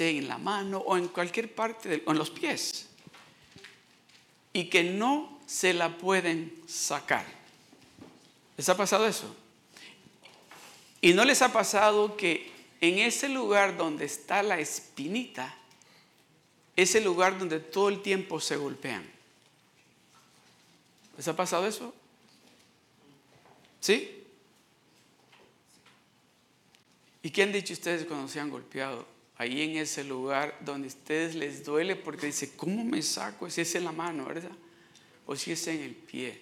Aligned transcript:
en 0.00 0.28
la 0.28 0.38
mano 0.38 0.78
o 0.78 0.96
en 0.96 1.08
cualquier 1.08 1.54
parte, 1.54 2.02
o 2.06 2.12
en 2.12 2.18
los 2.18 2.30
pies, 2.30 2.88
y 4.52 4.66
que 4.66 4.84
no 4.84 5.40
se 5.46 5.74
la 5.74 5.96
pueden 5.96 6.54
sacar? 6.66 7.24
¿Les 8.56 8.68
ha 8.68 8.76
pasado 8.76 9.06
eso? 9.06 9.34
¿Y 11.00 11.12
no 11.12 11.24
les 11.24 11.42
ha 11.42 11.52
pasado 11.52 12.16
que 12.16 12.52
en 12.80 12.98
ese 12.98 13.28
lugar 13.28 13.76
donde 13.76 14.04
está 14.04 14.42
la 14.42 14.58
espinita, 14.58 15.54
es 16.76 16.94
el 16.94 17.04
lugar 17.04 17.38
donde 17.38 17.60
todo 17.60 17.88
el 17.88 18.02
tiempo 18.02 18.40
se 18.40 18.56
golpean? 18.56 19.08
¿Les 21.16 21.28
ha 21.28 21.36
pasado 21.36 21.66
eso? 21.66 21.94
¿Sí? 23.80 24.24
¿Y 27.22 27.30
qué 27.30 27.42
han 27.42 27.52
dicho 27.52 27.72
ustedes 27.72 28.06
cuando 28.06 28.28
se 28.28 28.40
han 28.40 28.50
golpeado? 28.50 29.13
Ahí 29.44 29.60
en 29.60 29.76
ese 29.76 30.02
lugar 30.04 30.56
donde 30.60 30.86
a 30.86 30.88
ustedes 30.88 31.34
les 31.34 31.62
duele 31.62 31.96
porque 31.96 32.28
dice, 32.28 32.56
¿cómo 32.56 32.82
me 32.82 33.02
saco? 33.02 33.50
Si 33.50 33.60
es 33.60 33.74
en 33.74 33.84
la 33.84 33.92
mano, 33.92 34.24
¿verdad? 34.24 34.50
O 35.26 35.36
si 35.36 35.52
es 35.52 35.66
en 35.66 35.82
el 35.82 35.94
pie. 35.94 36.40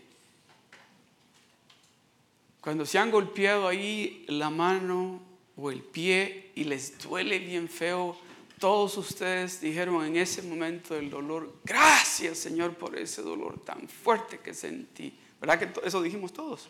Cuando 2.60 2.86
se 2.86 2.98
han 2.98 3.10
golpeado 3.10 3.66
ahí 3.66 4.24
la 4.28 4.50
mano 4.50 5.20
o 5.56 5.72
el 5.72 5.82
pie 5.82 6.52
y 6.54 6.62
les 6.62 6.96
duele 7.00 7.40
bien 7.40 7.68
feo, 7.68 8.16
todos 8.60 8.96
ustedes 8.96 9.60
dijeron 9.60 10.04
en 10.04 10.16
ese 10.16 10.40
momento 10.40 10.94
del 10.94 11.10
dolor, 11.10 11.56
gracias 11.64 12.38
Señor 12.38 12.76
por 12.76 12.96
ese 12.96 13.20
dolor 13.20 13.64
tan 13.64 13.88
fuerte 13.88 14.38
que 14.38 14.54
sentí. 14.54 15.12
¿Verdad 15.40 15.58
que 15.58 15.88
eso 15.88 16.00
dijimos 16.00 16.32
todos? 16.32 16.68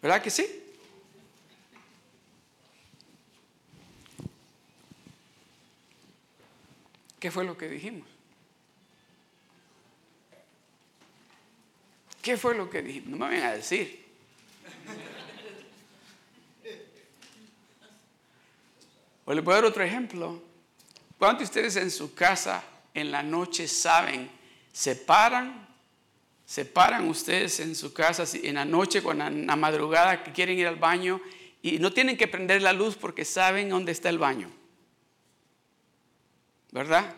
¿Verdad 0.00 0.22
que 0.22 0.30
sí? 0.30 0.63
¿Qué 7.24 7.30
fue 7.30 7.42
lo 7.42 7.56
que 7.56 7.70
dijimos? 7.70 8.06
¿Qué 12.20 12.36
fue 12.36 12.54
lo 12.54 12.68
que 12.68 12.82
dijimos? 12.82 13.08
No 13.08 13.16
me 13.16 13.28
vayan 13.28 13.44
a 13.44 13.52
decir. 13.54 14.04
O 19.24 19.32
le 19.32 19.42
puedo 19.42 19.56
dar 19.56 19.64
otro 19.64 19.82
ejemplo. 19.82 20.42
¿Cuántos 21.18 21.38
de 21.38 21.44
ustedes 21.44 21.76
en 21.76 21.90
su 21.90 22.12
casa 22.12 22.62
en 22.92 23.10
la 23.10 23.22
noche 23.22 23.68
saben, 23.68 24.28
se 24.70 24.94
paran, 24.94 25.66
se 26.44 26.66
paran 26.66 27.08
ustedes 27.08 27.58
en 27.58 27.74
su 27.74 27.94
casa 27.94 28.24
en 28.34 28.56
la 28.56 28.66
noche, 28.66 29.02
con 29.02 29.16
la 29.16 29.56
madrugada 29.56 30.22
que 30.22 30.30
quieren 30.30 30.58
ir 30.58 30.66
al 30.66 30.76
baño 30.76 31.22
y 31.62 31.78
no 31.78 31.90
tienen 31.90 32.18
que 32.18 32.28
prender 32.28 32.60
la 32.60 32.74
luz 32.74 32.96
porque 32.96 33.24
saben 33.24 33.70
dónde 33.70 33.92
está 33.92 34.10
el 34.10 34.18
baño? 34.18 34.50
¿Verdad? 36.74 37.14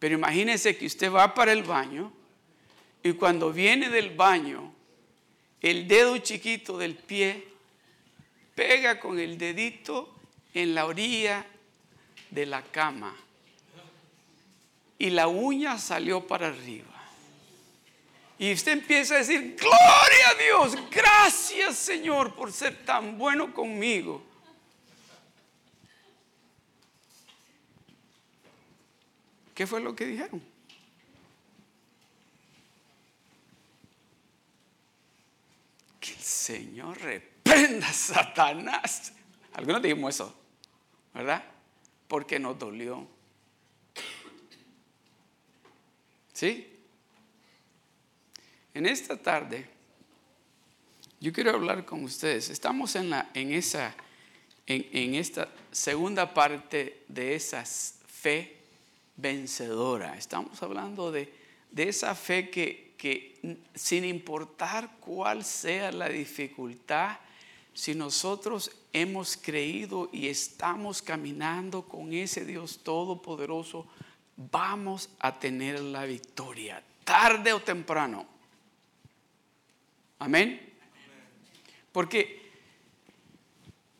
Pero 0.00 0.16
imagínense 0.16 0.76
que 0.76 0.86
usted 0.86 1.10
va 1.10 1.32
para 1.32 1.52
el 1.52 1.62
baño 1.62 2.12
y 3.00 3.12
cuando 3.12 3.52
viene 3.52 3.90
del 3.90 4.10
baño, 4.10 4.74
el 5.62 5.86
dedo 5.86 6.18
chiquito 6.18 6.76
del 6.76 6.96
pie 6.96 7.46
pega 8.56 8.98
con 8.98 9.20
el 9.20 9.38
dedito 9.38 10.16
en 10.52 10.74
la 10.74 10.86
orilla 10.86 11.46
de 12.30 12.44
la 12.44 12.60
cama 12.60 13.14
y 14.98 15.10
la 15.10 15.28
uña 15.28 15.78
salió 15.78 16.26
para 16.26 16.48
arriba. 16.48 16.86
Y 18.36 18.52
usted 18.52 18.72
empieza 18.72 19.14
a 19.14 19.18
decir, 19.18 19.56
gloria 19.56 20.28
a 20.28 20.34
Dios, 20.42 20.90
gracias 20.90 21.76
Señor 21.76 22.34
por 22.34 22.52
ser 22.52 22.84
tan 22.84 23.16
bueno 23.16 23.54
conmigo. 23.54 24.27
¿Qué 29.58 29.66
fue 29.66 29.80
lo 29.80 29.92
que 29.92 30.06
dijeron? 30.06 30.40
Que 35.98 36.12
el 36.12 36.20
Señor 36.20 36.96
reprenda 37.00 37.88
a 37.88 37.92
Satanás. 37.92 39.14
Algunos 39.54 39.82
dijimos 39.82 40.14
eso, 40.14 40.32
¿verdad? 41.12 41.42
Porque 42.06 42.38
nos 42.38 42.56
dolió. 42.56 43.04
¿Sí? 46.32 46.78
En 48.74 48.86
esta 48.86 49.20
tarde, 49.20 49.68
yo 51.18 51.32
quiero 51.32 51.50
hablar 51.50 51.84
con 51.84 52.04
ustedes. 52.04 52.48
Estamos 52.48 52.94
en, 52.94 53.10
la, 53.10 53.32
en, 53.34 53.52
esa, 53.52 53.92
en, 54.66 55.16
esta 55.16 55.48
segunda 55.72 56.32
parte 56.32 57.02
de 57.08 57.34
esa 57.34 57.64
fe 57.64 58.57
vencedora. 59.18 60.16
Estamos 60.16 60.62
hablando 60.62 61.12
de, 61.12 61.32
de 61.70 61.88
esa 61.88 62.14
fe 62.14 62.48
que, 62.48 62.94
que 62.96 63.60
sin 63.74 64.04
importar 64.04 64.96
cuál 65.00 65.44
sea 65.44 65.92
la 65.92 66.08
dificultad, 66.08 67.18
si 67.74 67.94
nosotros 67.94 68.72
hemos 68.92 69.36
creído 69.36 70.08
y 70.12 70.28
estamos 70.28 71.02
caminando 71.02 71.82
con 71.82 72.12
ese 72.12 72.44
Dios 72.44 72.80
todopoderoso, 72.82 73.86
vamos 74.36 75.10
a 75.20 75.38
tener 75.38 75.80
la 75.80 76.04
victoria, 76.04 76.82
tarde 77.04 77.52
o 77.52 77.60
temprano. 77.60 78.26
Amén. 80.18 80.60
Porque 81.92 82.47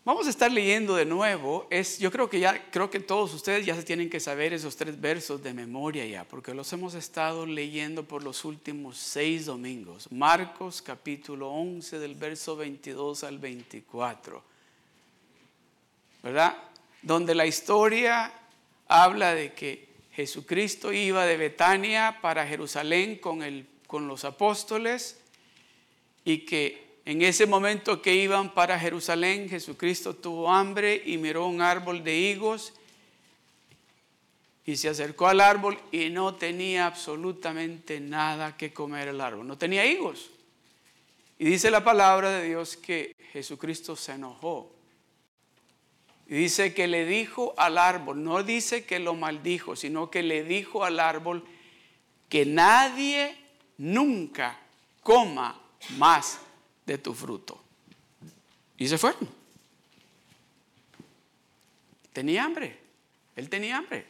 vamos 0.09 0.27
a 0.27 0.31
estar 0.31 0.51
leyendo 0.51 0.97
de 0.97 1.05
nuevo, 1.05 1.67
es, 1.69 1.99
yo 1.99 2.11
creo 2.11 2.31
que 2.31 2.41
ya, 2.41 2.71
creo 2.71 2.89
que 2.89 2.99
todos 2.99 3.35
ustedes 3.35 3.67
ya 3.67 3.75
se 3.75 3.83
tienen 3.83 4.09
que 4.09 4.21
saber 4.21 4.55
esos 4.55 4.75
tres 4.75 4.99
versos 4.99 5.43
de 5.43 5.53
memoria 5.53 6.07
ya, 6.07 6.25
porque 6.25 6.55
los 6.55 6.73
hemos 6.73 6.95
estado 6.95 7.45
leyendo 7.45 8.05
por 8.05 8.25
los 8.25 8.47
últimos 8.47 8.97
seis 8.97 9.45
domingos. 9.45 10.11
Marcos 10.11 10.81
capítulo 10.81 11.51
11 11.51 11.99
del 11.99 12.15
verso 12.15 12.57
22 12.57 13.23
al 13.23 13.37
24. 13.39 14.43
¿Verdad? 16.23 16.57
Donde 17.03 17.35
la 17.35 17.45
historia 17.45 18.33
habla 18.87 19.35
de 19.35 19.53
que 19.53 19.89
Jesucristo 20.13 20.91
iba 20.91 21.27
de 21.27 21.37
Betania 21.37 22.19
para 22.23 22.47
Jerusalén 22.47 23.19
con, 23.19 23.43
el, 23.43 23.67
con 23.87 24.09
los 24.09 24.25
apóstoles 24.25 25.21
y 26.25 26.47
que 26.47 26.88
en 27.09 27.23
ese 27.23 27.47
momento 27.47 28.03
que 28.03 28.15
iban 28.15 28.53
para 28.53 28.79
Jerusalén, 28.79 29.49
Jesucristo 29.49 30.13
tuvo 30.13 30.53
hambre 30.53 31.03
y 31.07 31.17
miró 31.17 31.47
un 31.47 31.63
árbol 31.63 32.05
de 32.05 32.15
higos 32.15 32.75
y 34.67 34.77
se 34.77 34.91
acercó 34.91 35.27
al 35.27 35.41
árbol 35.41 35.81
y 35.91 36.11
no 36.11 36.35
tenía 36.35 36.85
absolutamente 36.85 37.99
nada 37.99 38.59
que 38.59 38.75
comer 38.75 39.09
el 39.09 39.23
árbol, 39.23 39.47
no 39.47 39.57
tenía 39.57 39.87
higos. 39.87 40.29
Y 41.39 41.47
dice 41.47 41.71
la 41.71 41.83
palabra 41.83 42.29
de 42.31 42.49
Dios 42.49 42.77
que 42.77 43.17
Jesucristo 43.33 43.97
se 43.97 44.13
enojó 44.13 44.71
y 46.27 46.35
dice 46.35 46.75
que 46.75 46.89
le 46.89 47.07
dijo 47.07 47.55
al 47.57 47.79
árbol, 47.79 48.23
no 48.23 48.43
dice 48.43 48.85
que 48.85 48.99
lo 48.99 49.15
maldijo, 49.15 49.77
sino 49.77 50.11
que 50.11 50.23
le 50.23 50.45
dijo 50.45 50.85
al 50.85 51.01
árbol 51.01 51.43
que 52.29 52.45
nadie 52.45 53.35
nunca 53.79 54.61
coma 55.03 55.59
más 55.97 56.41
de 56.89 56.99
tu 56.99 57.15
fruto. 57.15 57.63
Y 58.79 58.89
se 58.89 58.97
fueron. 58.97 59.29
Tenía 62.13 62.45
hambre. 62.45 62.79
Él 63.37 63.49
tenía 63.49 63.77
hambre. 63.77 64.07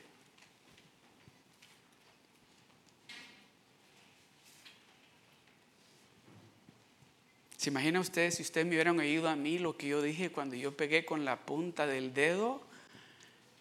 ¿Se 7.57 7.71
imagina 7.71 7.99
usted 7.99 8.31
si 8.31 8.43
ustedes 8.43 8.67
me 8.67 8.75
hubieran 8.75 8.99
oído 9.01 9.29
a 9.29 9.35
mí 9.35 9.59
lo 9.59 9.77
que 9.77 9.89
yo 9.89 10.01
dije 10.01 10.31
cuando 10.31 10.55
yo 10.55 10.77
pegué 10.77 11.05
con 11.05 11.25
la 11.25 11.37
punta 11.37 11.87
del 11.87 12.15
dedo 12.15 12.63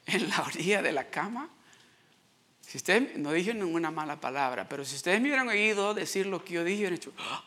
en 0.05 0.29
la 0.29 0.43
orilla 0.43 0.83
de 0.83 0.91
la 0.91 1.09
cama? 1.09 1.49
Si 2.61 2.77
ustedes 2.77 3.17
no 3.17 3.31
dije 3.31 3.53
ninguna 3.55 3.89
mala 3.89 4.21
palabra, 4.21 4.69
pero 4.69 4.85
si 4.85 4.95
ustedes 4.95 5.19
me 5.19 5.29
hubieran 5.29 5.49
oído 5.49 5.95
decir 5.95 6.27
lo 6.27 6.45
que 6.45 6.53
yo 6.53 6.63
dije, 6.63 6.81
hubieran 6.81 6.97
hecho, 6.97 7.13
¡Ah! 7.17 7.46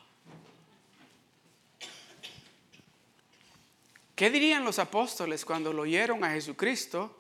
¿Qué 4.21 4.29
dirían 4.29 4.67
los 4.67 4.79
apóstoles 4.79 5.47
cuando 5.47 5.73
lo 5.73 5.81
oyeron 5.81 6.23
a 6.25 6.33
Jesucristo? 6.33 7.17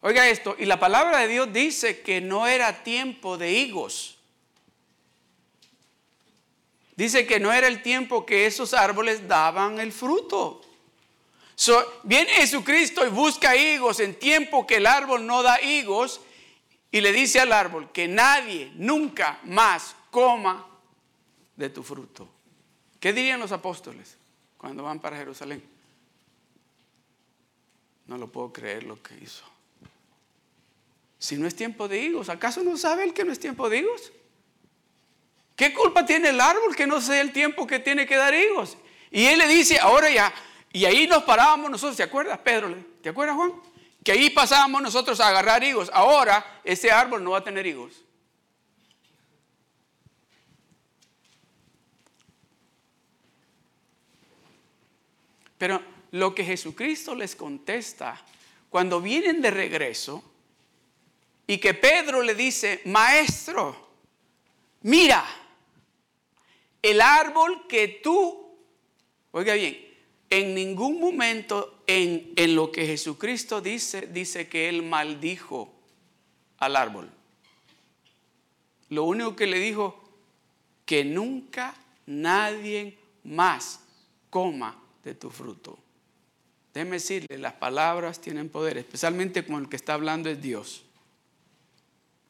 Oiga 0.00 0.26
esto, 0.26 0.56
y 0.58 0.64
la 0.64 0.80
palabra 0.80 1.18
de 1.18 1.28
Dios 1.28 1.52
dice 1.52 2.00
que 2.00 2.22
no 2.22 2.46
era 2.46 2.82
tiempo 2.82 3.36
de 3.36 3.52
higos. 3.52 4.16
Dice 6.96 7.26
que 7.26 7.38
no 7.38 7.52
era 7.52 7.68
el 7.68 7.82
tiempo 7.82 8.24
que 8.24 8.46
esos 8.46 8.72
árboles 8.72 9.28
daban 9.28 9.78
el 9.78 9.92
fruto. 9.92 10.62
viene 12.02 12.30
Jesucristo 12.30 13.06
y 13.06 13.10
busca 13.10 13.54
higos 13.54 14.00
en 14.00 14.18
tiempo 14.18 14.66
que 14.66 14.76
el 14.76 14.86
árbol 14.86 15.26
no 15.26 15.42
da 15.42 15.60
higos 15.60 16.22
y 16.90 17.02
le 17.02 17.12
dice 17.12 17.40
al 17.40 17.52
árbol 17.52 17.92
que 17.92 18.08
nadie 18.08 18.72
nunca 18.76 19.38
más 19.44 19.94
coma 20.10 20.66
de 21.56 21.68
tu 21.68 21.82
fruto. 21.82 22.26
¿Qué 22.98 23.12
dirían 23.12 23.38
los 23.38 23.52
apóstoles? 23.52 24.16
Cuando 24.58 24.82
van 24.82 25.00
para 25.00 25.16
Jerusalén. 25.16 25.62
No 28.06 28.18
lo 28.18 28.28
puedo 28.28 28.52
creer 28.52 28.82
lo 28.82 29.02
que 29.02 29.14
hizo. 29.16 29.44
Si 31.18 31.36
no 31.36 31.46
es 31.46 31.56
tiempo 31.56 31.88
de 31.88 32.00
higos, 32.00 32.28
¿acaso 32.28 32.62
no 32.62 32.76
sabe 32.76 33.04
él 33.04 33.14
que 33.14 33.24
no 33.24 33.32
es 33.32 33.38
tiempo 33.40 33.68
de 33.68 33.78
higos? 33.78 34.12
¿Qué 35.56 35.72
culpa 35.72 36.06
tiene 36.06 36.28
el 36.28 36.40
árbol 36.40 36.76
que 36.76 36.86
no 36.86 37.00
sea 37.00 37.20
el 37.20 37.32
tiempo 37.32 37.66
que 37.66 37.80
tiene 37.80 38.06
que 38.06 38.16
dar 38.16 38.34
higos? 38.34 38.76
Y 39.10 39.24
él 39.24 39.38
le 39.38 39.48
dice, 39.48 39.78
ahora 39.78 40.10
ya, 40.10 40.32
y 40.72 40.84
ahí 40.84 41.06
nos 41.06 41.24
parábamos 41.24 41.70
nosotros, 41.70 41.96
¿te 41.96 42.02
acuerdas, 42.02 42.38
Pedro? 42.38 42.76
¿Te 43.02 43.08
acuerdas, 43.08 43.36
Juan? 43.36 43.52
Que 44.04 44.12
ahí 44.12 44.30
pasábamos 44.30 44.82
nosotros 44.82 45.18
a 45.20 45.28
agarrar 45.28 45.64
higos. 45.64 45.90
Ahora 45.92 46.60
ese 46.62 46.90
árbol 46.90 47.24
no 47.24 47.30
va 47.30 47.38
a 47.38 47.44
tener 47.44 47.66
higos. 47.66 48.04
Pero 55.58 55.82
lo 56.12 56.34
que 56.34 56.44
Jesucristo 56.44 57.14
les 57.14 57.34
contesta 57.34 58.24
cuando 58.70 59.00
vienen 59.00 59.42
de 59.42 59.50
regreso 59.50 60.22
y 61.46 61.58
que 61.58 61.74
Pedro 61.74 62.22
le 62.22 62.34
dice, 62.34 62.82
maestro, 62.84 63.88
mira, 64.82 65.24
el 66.80 67.00
árbol 67.00 67.66
que 67.66 68.00
tú, 68.02 68.56
oiga 69.32 69.54
bien, 69.54 69.86
en 70.30 70.54
ningún 70.54 71.00
momento 71.00 71.82
en, 71.86 72.32
en, 72.36 72.54
lo 72.54 72.70
que 72.70 72.86
Jesucristo 72.86 73.60
dice, 73.60 74.06
dice 74.06 74.48
que 74.48 74.68
él 74.68 74.82
maldijo 74.82 75.72
al 76.58 76.76
árbol. 76.76 77.10
Lo 78.90 79.04
único 79.04 79.34
que 79.34 79.46
le 79.46 79.58
dijo, 79.58 80.04
que 80.84 81.04
nunca 81.04 81.74
nadie 82.06 82.98
más 83.24 83.80
coma 84.30 84.87
de 85.08 85.14
tu 85.14 85.30
fruto. 85.30 85.78
Déjeme 86.74 86.96
decirle, 86.96 87.38
las 87.38 87.54
palabras 87.54 88.20
tienen 88.20 88.48
poder, 88.48 88.78
especialmente 88.78 89.44
cuando 89.44 89.64
el 89.64 89.70
que 89.70 89.76
está 89.76 89.94
hablando 89.94 90.28
es 90.28 90.40
Dios. 90.40 90.84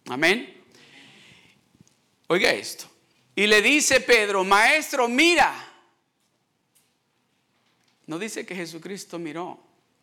Amén. 0.07 0.63
Oiga 2.29 2.53
esto. 2.53 2.87
Y 3.35 3.47
le 3.47 3.61
dice 3.61 4.01
Pedro, 4.01 4.45
maestro, 4.45 5.09
mira. 5.09 5.55
No 8.07 8.19
dice 8.19 8.47
que 8.47 8.55
Jesucristo 8.55 9.19
miró. 9.19 9.59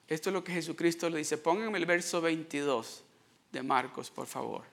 Esto 0.07 0.29
es 0.29 0.33
lo 0.33 0.43
que 0.43 0.53
Jesucristo 0.53 1.09
le 1.09 1.19
dice. 1.19 1.37
Pónganme 1.37 1.77
el 1.77 1.85
verso 1.85 2.21
22 2.21 3.03
de 3.51 3.63
Marcos, 3.63 4.11
por 4.11 4.27
favor. 4.27 4.63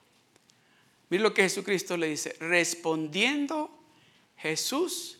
Mira 1.09 1.23
lo 1.23 1.33
que 1.33 1.43
Jesucristo 1.43 1.97
le 1.97 2.07
dice. 2.07 2.35
Respondiendo, 2.39 3.71
Jesús 4.37 5.17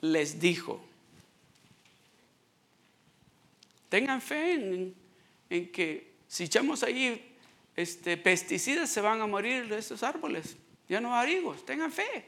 les 0.00 0.40
dijo. 0.40 0.85
Tengan 3.88 4.20
fe 4.20 4.52
en, 4.52 4.94
que 5.70 6.12
si 6.26 6.44
echamos 6.44 6.82
ahí 6.82 7.36
este, 7.74 8.16
pesticidas 8.16 8.90
se 8.90 9.00
van 9.00 9.20
a 9.20 9.26
morir 9.26 9.72
estos 9.72 10.02
árboles. 10.02 10.56
Ya 10.88 11.00
no 11.00 11.14
hay 11.14 11.36
higos. 11.36 11.64
Tengan 11.64 11.92
fe. 11.92 12.24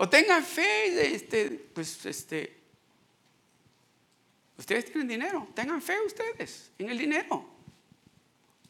O 0.00 0.08
tengan 0.08 0.44
fe, 0.44 1.14
este, 1.14 1.50
pues 1.50 2.06
este, 2.06 2.56
ustedes 4.56 4.84
tienen 4.84 5.08
dinero, 5.08 5.48
tengan 5.54 5.82
fe 5.82 5.96
ustedes 6.06 6.70
en 6.78 6.88
el 6.88 6.96
dinero. 6.96 7.44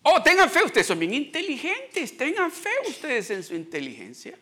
O 0.02 0.22
tengan 0.22 0.48
fe, 0.48 0.64
ustedes 0.64 0.86
son 0.86 0.98
bien 0.98 1.12
inteligentes, 1.12 2.16
tengan 2.16 2.50
fe 2.50 2.70
ustedes 2.88 3.30
en 3.30 3.42
su 3.42 3.54
inteligencia. 3.54 4.38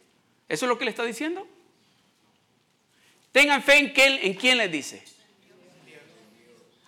¿Eso 0.49 0.67
es 0.67 0.69
lo 0.69 0.79
que 0.79 0.85
le 0.85 0.91
está 0.93 1.05
diciendo? 1.05 1.49
Tengan 3.37 3.62
fe 3.62 3.77
en, 3.77 4.33
quién, 4.33 4.56
les 4.56 4.73
dice. 4.73 5.05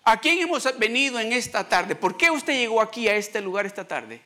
¿A 0.02 0.18
quién 0.18 0.38
hemos 0.38 0.78
venido 0.78 1.20
en 1.20 1.34
esta 1.34 1.68
tarde? 1.68 1.94
¿Por 1.94 2.16
qué 2.16 2.30
usted 2.30 2.54
llegó 2.54 2.80
aquí 2.80 3.06
a 3.06 3.16
este 3.16 3.42
lugar 3.42 3.66
esta 3.66 3.86
tarde? 3.86 4.22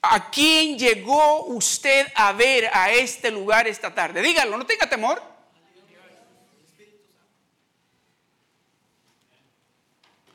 ¿A 0.00 0.30
quién 0.30 0.78
llegó 0.78 1.44
usted 1.44 2.10
a 2.14 2.32
ver 2.32 2.70
a 2.72 2.90
este 2.90 3.30
lugar 3.30 3.68
esta 3.68 3.94
tarde? 3.94 4.22
Dígalo, 4.22 4.56
no 4.56 4.64
tenga 4.64 4.88
temor. 4.88 5.22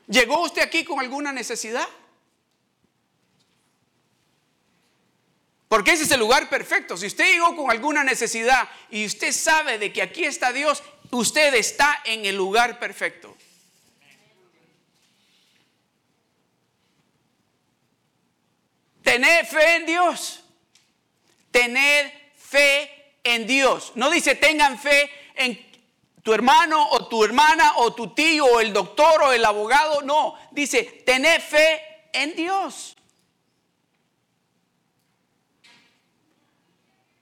¿Llegó 0.06 0.42
usted 0.42 0.62
aquí 0.62 0.84
con 0.84 1.00
alguna 1.00 1.32
necesidad? 1.32 1.88
Porque 5.70 5.92
ese 5.92 6.02
es 6.02 6.10
el 6.10 6.18
lugar 6.18 6.48
perfecto. 6.50 6.96
Si 6.96 7.06
usted 7.06 7.30
llegó 7.30 7.54
con 7.54 7.70
alguna 7.70 8.02
necesidad 8.02 8.68
y 8.90 9.06
usted 9.06 9.30
sabe 9.30 9.78
de 9.78 9.92
que 9.92 10.02
aquí 10.02 10.24
está 10.24 10.52
Dios, 10.52 10.82
usted 11.12 11.54
está 11.54 12.02
en 12.06 12.26
el 12.26 12.34
lugar 12.34 12.80
perfecto. 12.80 13.36
Tener 19.04 19.46
fe 19.46 19.76
en 19.76 19.86
Dios. 19.86 20.42
Tener 21.52 22.32
fe 22.36 23.12
en 23.22 23.46
Dios. 23.46 23.92
No 23.94 24.10
dice 24.10 24.34
tengan 24.34 24.76
fe 24.76 25.08
en 25.36 25.56
tu 26.24 26.34
hermano 26.34 26.84
o 26.90 27.06
tu 27.06 27.24
hermana 27.24 27.74
o 27.76 27.94
tu 27.94 28.12
tío 28.12 28.44
o 28.44 28.58
el 28.58 28.72
doctor 28.72 29.22
o 29.22 29.32
el 29.32 29.44
abogado. 29.44 30.02
No, 30.02 30.34
dice 30.50 30.82
tener 31.06 31.40
fe 31.40 31.80
en 32.12 32.34
Dios. 32.34 32.96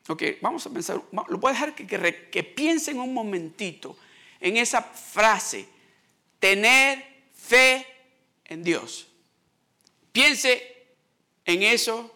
Ok, 0.08 0.22
vamos 0.40 0.66
a 0.66 0.70
pensar, 0.70 1.02
lo 1.12 1.38
voy 1.38 1.52
dejar 1.52 1.74
que, 1.74 1.86
que, 1.86 2.28
que 2.30 2.42
piensen 2.42 2.98
un 2.98 3.12
momentito 3.12 3.96
en 4.40 4.56
esa 4.56 4.82
frase, 4.82 5.68
tener 6.40 7.04
fe 7.34 7.86
en 8.46 8.62
Dios. 8.62 9.06
Piense 10.12 10.86
en 11.44 11.62
eso 11.62 12.14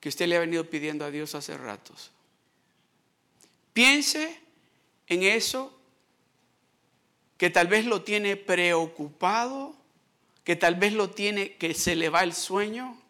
que 0.00 0.08
usted 0.08 0.26
le 0.26 0.36
ha 0.36 0.40
venido 0.40 0.68
pidiendo 0.68 1.04
a 1.04 1.10
Dios 1.10 1.34
hace 1.34 1.56
ratos. 1.56 2.10
Piense 3.72 4.36
en 5.06 5.22
eso 5.22 5.72
que 7.38 7.50
tal 7.50 7.68
vez 7.68 7.86
lo 7.86 8.02
tiene 8.02 8.36
preocupado, 8.36 9.74
que 10.44 10.56
tal 10.56 10.74
vez 10.74 10.92
lo 10.92 11.10
tiene, 11.10 11.54
que 11.54 11.72
se 11.74 11.94
le 11.94 12.08
va 12.08 12.22
el 12.22 12.34
sueño. 12.34 13.01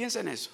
Piensa 0.00 0.20
en 0.20 0.28
eso. 0.28 0.50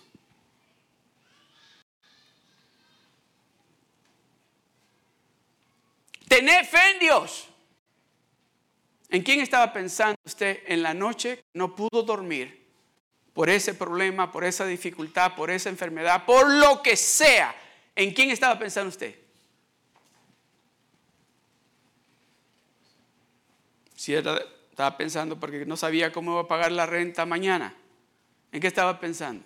Tener 6.26 6.67
fe 6.67 6.91
en 6.95 6.99
Dios. 6.99 7.47
¿En 9.09 9.23
quién 9.23 9.38
estaba 9.38 9.73
pensando 9.73 10.19
usted 10.25 10.65
en 10.67 10.83
la 10.83 10.95
noche? 10.95 11.45
No 11.55 11.76
pudo 11.76 12.03
dormir 12.03 12.67
por 13.35 13.49
ese 13.49 13.73
problema, 13.75 14.33
por 14.33 14.43
esa 14.43 14.67
dificultad, 14.67 15.37
por 15.37 15.49
esa 15.53 15.69
enfermedad, 15.69 16.25
por 16.25 16.53
lo 16.53 16.83
que 16.83 16.97
sea. 16.97 17.55
¿En 17.95 18.12
quién 18.12 18.33
estaba 18.33 18.59
pensando 18.59 18.88
usted? 18.88 19.15
Si 23.95 24.12
estaba 24.12 24.97
pensando 24.97 25.38
porque 25.38 25.65
no 25.65 25.76
sabía 25.76 26.11
cómo 26.11 26.33
iba 26.33 26.41
a 26.41 26.49
pagar 26.49 26.73
la 26.73 26.87
renta 26.87 27.25
mañana. 27.26 27.76
¿En 28.57 28.63
qué 28.63 28.69
estaba 28.69 28.99
pensando? 28.99 29.45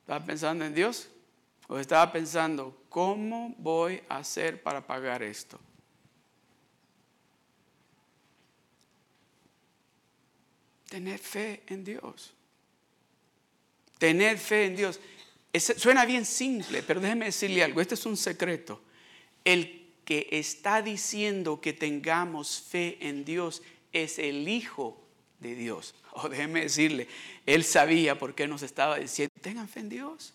¿Estaba 0.00 0.26
pensando 0.26 0.64
en 0.64 0.74
Dios? 0.74 1.08
¿O 1.68 1.78
estaba 1.78 2.10
pensando, 2.10 2.76
¿cómo 2.88 3.54
voy 3.56 4.02
a 4.08 4.16
hacer 4.16 4.60
para 4.64 4.84
pagar 4.84 5.22
esto? 5.22 5.60
Tener 10.88 11.20
fe 11.20 11.62
en 11.68 11.84
Dios. 11.84 12.34
Tener 13.96 14.38
fe 14.38 14.64
en 14.64 14.74
Dios. 14.74 14.98
suena 15.76 16.04
bien 16.04 16.26
simple, 16.26 16.82
pero 16.82 16.98
déjeme 16.98 17.26
decirle 17.26 17.62
algo. 17.62 17.80
Este 17.80 17.94
es 17.94 18.06
un 18.06 18.16
secreto. 18.16 18.82
El 19.44 19.88
que 20.04 20.26
está 20.32 20.82
diciendo 20.82 21.60
que 21.60 21.74
tengamos 21.74 22.60
fe 22.60 22.98
en 23.02 23.24
Dios 23.24 23.62
es 23.92 24.18
el 24.18 24.48
Hijo 24.48 25.00
de 25.40 25.54
Dios. 25.54 25.94
O 26.12 26.28
déjeme 26.28 26.62
decirle, 26.62 27.06
él 27.46 27.62
sabía 27.62 28.18
por 28.18 28.34
qué 28.34 28.48
nos 28.48 28.62
estaba 28.62 28.98
diciendo, 28.98 29.32
tengan 29.40 29.68
fe 29.68 29.80
en 29.80 29.88
Dios. 29.88 30.34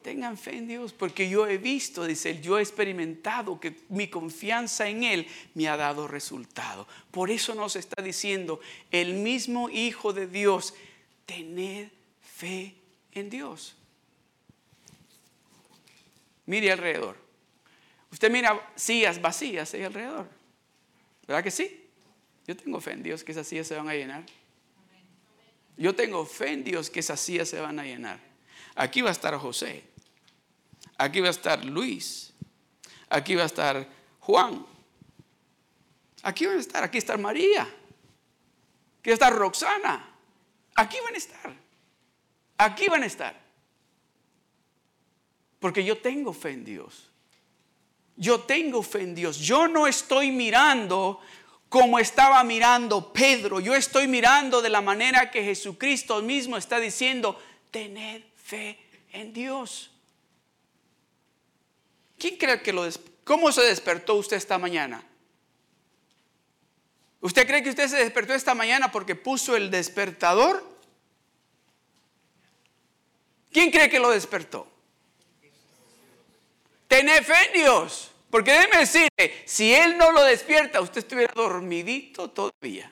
Tengan 0.00 0.38
fe 0.38 0.56
en 0.58 0.68
Dios, 0.68 0.92
porque 0.92 1.28
yo 1.28 1.46
he 1.46 1.58
visto, 1.58 2.04
dice 2.04 2.30
él, 2.30 2.42
yo 2.42 2.58
he 2.58 2.62
experimentado 2.62 3.58
que 3.58 3.80
mi 3.88 4.06
confianza 4.08 4.86
en 4.86 5.02
Él 5.02 5.26
me 5.54 5.66
ha 5.66 5.78
dado 5.78 6.06
resultado. 6.06 6.86
Por 7.10 7.30
eso 7.30 7.54
nos 7.54 7.74
está 7.74 8.02
diciendo 8.02 8.60
el 8.90 9.14
mismo 9.14 9.70
Hijo 9.70 10.12
de 10.12 10.26
Dios, 10.26 10.74
tened 11.24 11.88
fe 12.20 12.74
en 13.12 13.30
Dios. 13.30 13.76
Mire 16.46 16.70
alrededor. 16.70 17.16
Usted 18.12 18.30
mira 18.30 18.70
sillas 18.76 19.20
vacías 19.20 19.72
ahí 19.74 19.82
alrededor. 19.82 20.28
¿Verdad 21.26 21.42
que 21.42 21.50
sí? 21.50 21.83
Yo 22.46 22.56
tengo 22.56 22.80
fe 22.80 22.92
en 22.92 23.02
Dios 23.02 23.24
que 23.24 23.32
esas 23.32 23.46
sillas 23.46 23.66
se 23.66 23.76
van 23.76 23.88
a 23.88 23.94
llenar. 23.94 24.24
Yo 25.76 25.94
tengo 25.94 26.24
fe 26.24 26.52
en 26.52 26.64
Dios 26.64 26.90
que 26.90 27.00
esas 27.00 27.18
sillas 27.18 27.48
se 27.48 27.60
van 27.60 27.78
a 27.78 27.84
llenar. 27.84 28.20
Aquí 28.74 29.00
va 29.00 29.08
a 29.08 29.12
estar 29.12 29.36
José. 29.38 29.84
Aquí 30.98 31.20
va 31.20 31.28
a 31.28 31.30
estar 31.30 31.64
Luis. 31.64 32.32
Aquí 33.08 33.34
va 33.34 33.42
a 33.42 33.46
estar 33.46 33.88
Juan. 34.20 34.64
Aquí 36.22 36.46
van 36.46 36.56
a 36.56 36.60
estar. 36.60 36.84
Aquí 36.84 36.98
está 36.98 37.16
María. 37.16 37.62
Aquí 39.00 39.10
estar 39.10 39.32
Roxana. 39.34 40.14
Aquí 40.74 40.96
van 41.04 41.14
a 41.14 41.18
estar. 41.18 41.54
Aquí 42.58 42.88
van 42.88 43.02
a 43.02 43.06
estar. 43.06 43.40
Porque 45.58 45.84
yo 45.84 45.98
tengo 45.98 46.32
fe 46.32 46.50
en 46.50 46.64
Dios. 46.64 47.10
Yo 48.16 48.40
tengo 48.40 48.82
fe 48.82 49.02
en 49.02 49.14
Dios. 49.14 49.38
Yo 49.38 49.66
no 49.66 49.86
estoy 49.86 50.30
mirando 50.30 51.20
como 51.74 51.98
estaba 51.98 52.44
mirando 52.44 53.12
Pedro. 53.12 53.58
Yo 53.58 53.74
estoy 53.74 54.06
mirando 54.06 54.62
de 54.62 54.68
la 54.68 54.80
manera 54.80 55.32
que 55.32 55.42
Jesucristo 55.42 56.22
mismo 56.22 56.56
está 56.56 56.78
diciendo, 56.78 57.36
tened 57.72 58.22
fe 58.36 58.78
en 59.12 59.32
Dios. 59.32 59.90
¿Quién 62.16 62.36
cree 62.36 62.62
que 62.62 62.72
lo... 62.72 62.88
¿Cómo 63.24 63.50
se 63.50 63.62
despertó 63.62 64.14
usted 64.14 64.36
esta 64.36 64.56
mañana? 64.56 65.04
¿Usted 67.20 67.44
cree 67.44 67.64
que 67.64 67.70
usted 67.70 67.88
se 67.88 67.96
despertó 67.96 68.34
esta 68.34 68.54
mañana 68.54 68.92
porque 68.92 69.16
puso 69.16 69.56
el 69.56 69.68
despertador? 69.68 70.64
¿Quién 73.50 73.72
cree 73.72 73.90
que 73.90 73.98
lo 73.98 74.10
despertó? 74.10 74.68
Tener 76.86 77.24
fe 77.24 77.34
en 77.48 77.52
Dios. 77.52 78.13
Porque 78.34 78.50
déjeme 78.50 78.78
decirle, 78.78 79.42
si 79.44 79.72
Él 79.72 79.96
no 79.96 80.10
lo 80.10 80.24
despierta, 80.24 80.80
usted 80.80 80.98
estuviera 80.98 81.32
dormidito 81.36 82.28
todavía. 82.30 82.90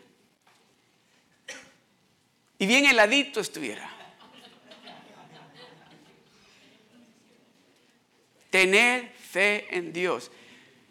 Y 2.58 2.66
bien 2.66 2.86
heladito 2.86 3.40
estuviera. 3.40 3.90
Tener 8.50 9.08
fe 9.14 9.66
en 9.76 9.92
Dios. 9.92 10.30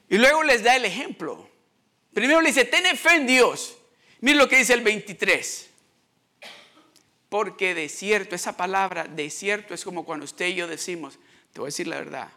Y 0.09 0.17
luego 0.17 0.43
les 0.43 0.63
da 0.63 0.75
el 0.75 0.83
ejemplo. 0.83 1.49
Primero 2.13 2.41
le 2.41 2.49
dice, 2.49 2.65
ten 2.65 2.83
fe 2.97 3.15
en 3.15 3.27
Dios. 3.27 3.77
Miren 4.19 4.39
lo 4.39 4.49
que 4.49 4.57
dice 4.57 4.73
el 4.73 4.81
23. 4.81 5.69
Porque 7.29 7.73
de 7.73 7.87
cierto, 7.87 8.35
esa 8.35 8.57
palabra 8.57 9.05
de 9.05 9.29
cierto 9.29 9.73
es 9.73 9.85
como 9.85 10.03
cuando 10.03 10.25
usted 10.25 10.47
y 10.47 10.55
yo 10.55 10.67
decimos, 10.67 11.19
te 11.53 11.61
voy 11.61 11.67
a 11.67 11.71
decir 11.71 11.87
la 11.87 11.99
verdad. 11.99 12.29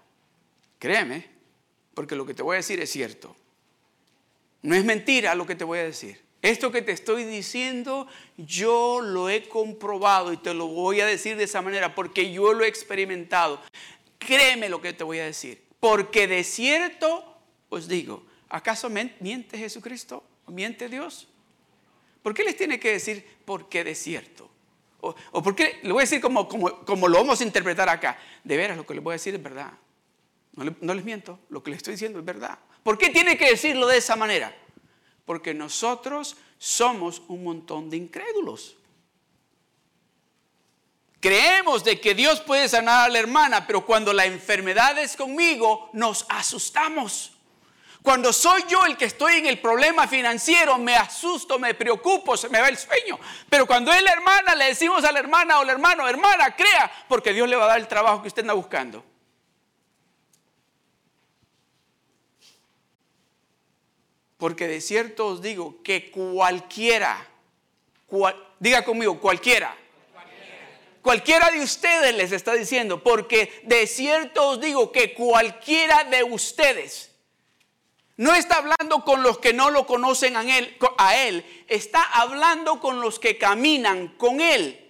Créeme, 0.78 1.34
porque 1.95 2.17
lo 2.17 2.27
que 2.27 2.35
te 2.35 2.43
voy 2.43 2.55
a 2.55 2.57
decir 2.59 2.81
es 2.81 2.91
cierto. 2.91 3.35
No 4.63 4.75
es 4.75 4.85
mentira 4.85 5.35
lo 5.35 5.47
que 5.47 5.55
te 5.55 5.65
voy 5.65 5.79
a 5.79 5.85
decir. 5.85 6.23
Esto 6.43 6.71
que 6.71 6.83
te 6.83 6.93
estoy 6.93 7.25
diciendo, 7.25 8.07
yo 8.37 9.01
lo 9.01 9.31
he 9.31 9.49
comprobado 9.49 10.33
y 10.33 10.37
te 10.37 10.53
lo 10.53 10.67
voy 10.67 11.01
a 11.01 11.07
decir 11.07 11.37
de 11.37 11.45
esa 11.45 11.63
manera 11.63 11.95
porque 11.95 12.33
yo 12.33 12.53
lo 12.53 12.65
he 12.65 12.69
experimentado. 12.69 13.61
Créeme 14.19 14.69
lo 14.69 14.81
que 14.81 14.93
te 14.93 15.05
voy 15.05 15.21
a 15.21 15.25
decir. 15.25 15.63
Porque 15.81 16.27
de 16.27 16.45
cierto 16.45 17.25
os 17.71 17.89
digo, 17.89 18.25
¿acaso 18.49 18.91
miente 18.91 19.57
Jesucristo 19.57 20.23
miente 20.47 20.89
Dios? 20.89 21.29
¿Por 22.23 22.35
qué 22.35 22.45
les 22.45 22.57
tiene 22.57 22.81
que 22.81 22.93
decir 22.93 23.25
porque 23.45 23.85
de 23.85 23.95
cierto? 23.95 24.51
O, 25.01 25.15
o 25.33 25.43
por 25.43 25.55
qué, 25.55 25.81
le 25.83 25.93
voy 25.93 26.01
a 26.01 26.05
decir 26.05 26.21
como, 26.21 26.49
como, 26.49 26.85
como 26.85 27.09
lo 27.09 27.19
vamos 27.19 27.41
a 27.41 27.45
interpretar 27.45 27.89
acá. 27.89 28.19
De 28.43 28.57
veras, 28.57 28.77
lo 28.77 28.87
que 28.87 28.95
les 28.95 29.03
voy 29.03 29.13
a 29.13 29.15
decir 29.15 29.35
es 29.35 29.43
verdad. 29.43 29.73
No, 30.56 30.94
les 30.94 31.04
miento, 31.04 31.40
lo 31.49 31.62
que 31.62 31.70
les 31.70 31.78
estoy 31.78 31.94
diciendo 31.94 32.18
es 32.20 32.25
verdad. 32.25 32.58
¿Por 32.82 32.96
qué 32.96 33.11
tiene 33.11 33.37
que 33.37 33.50
decirlo 33.50 33.87
de 33.88 33.99
esa 33.99 34.14
manera? 34.14 34.54
Porque 35.25 35.52
nosotros 35.52 36.37
somos 36.58 37.23
un 37.28 37.42
montón 37.42 37.90
de 37.90 37.96
incrédulos. 37.96 38.76
Creemos 41.18 41.82
de 41.82 41.99
que 42.00 42.14
Dios 42.14 42.40
puede 42.40 42.68
sanar 42.68 43.06
a 43.06 43.08
la 43.08 43.18
hermana, 43.18 43.66
pero 43.66 43.84
cuando 43.84 44.12
la 44.12 44.26
enfermedad 44.26 44.96
es 44.99 45.16
conmigo, 45.16 45.90
nos 45.92 46.26
asustamos. 46.28 47.32
Cuando 48.02 48.34
soy 48.34 48.64
yo 48.68 48.84
el 48.84 48.99
que 48.99 49.06
estoy 49.06 49.37
en 49.37 49.46
el 49.46 49.58
problema 49.58 50.06
financiero, 50.06 50.76
me 50.76 50.94
asusto, 50.94 51.58
me 51.58 51.73
preocupo, 51.73 52.37
se 52.37 52.50
me 52.50 52.61
va 52.61 52.68
el 52.68 52.76
sueño. 52.76 53.18
Pero 53.49 53.66
cuando 53.66 53.92
es 53.92 54.02
la 54.02 54.12
hermana, 54.12 54.54
le 54.54 54.66
decimos 54.66 55.02
a 55.04 55.11
la 55.11 55.18
hermana 55.18 55.58
o 55.58 55.62
al 55.62 55.70
hermano, 55.70 56.06
hermana, 56.06 56.54
crea, 56.54 56.92
porque 57.08 57.32
Dios 57.32 57.49
le 57.49 57.56
va 57.56 57.64
a 57.64 57.68
dar 57.68 57.80
el 57.80 57.88
trabajo 57.88 58.20
que 58.20 58.28
usted 58.28 58.42
anda 58.42 58.52
buscando. 58.52 59.02
Porque 64.37 64.67
de 64.67 64.81
cierto 64.81 65.26
os 65.26 65.43
digo 65.43 65.83
que 65.83 66.11
cualquiera, 66.11 67.29
diga 68.59 68.85
conmigo, 68.85 69.21
cualquiera, 69.21 69.76
cualquiera 71.03 71.50
de 71.50 71.61
ustedes 71.61 72.14
les 72.14 72.33
está 72.33 72.55
diciendo, 72.55 73.03
porque 73.03 73.62
de 73.64 73.87
cierto 73.87 74.50
os 74.50 74.61
digo 74.61 74.91
que 74.91 75.14
cualquiera 75.14 76.05
de 76.05 76.25
ustedes, 76.25 77.14
no 78.17 78.35
está 78.35 78.59
hablando 78.59 79.05
con 79.05 79.23
los 79.23 79.38
que 79.38 79.53
no 79.53 79.71
lo 79.71 79.87
conocen 79.87 80.37
a 80.37 80.59
él, 80.59 80.76
a 80.99 81.17
él, 81.17 81.64
está 81.69 82.03
hablando 82.03 82.81
con 82.81 83.00
los 83.00 83.19
que 83.19 83.38
caminan 83.38 84.09
con 84.17 84.41
él. 84.41 84.81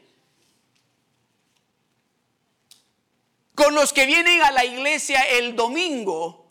Con 3.55 3.75
los 3.75 3.93
que 3.93 4.05
vienen 4.05 4.43
a 4.43 4.51
la 4.51 4.65
iglesia 4.65 5.21
el 5.23 5.57
domingo 5.57 6.44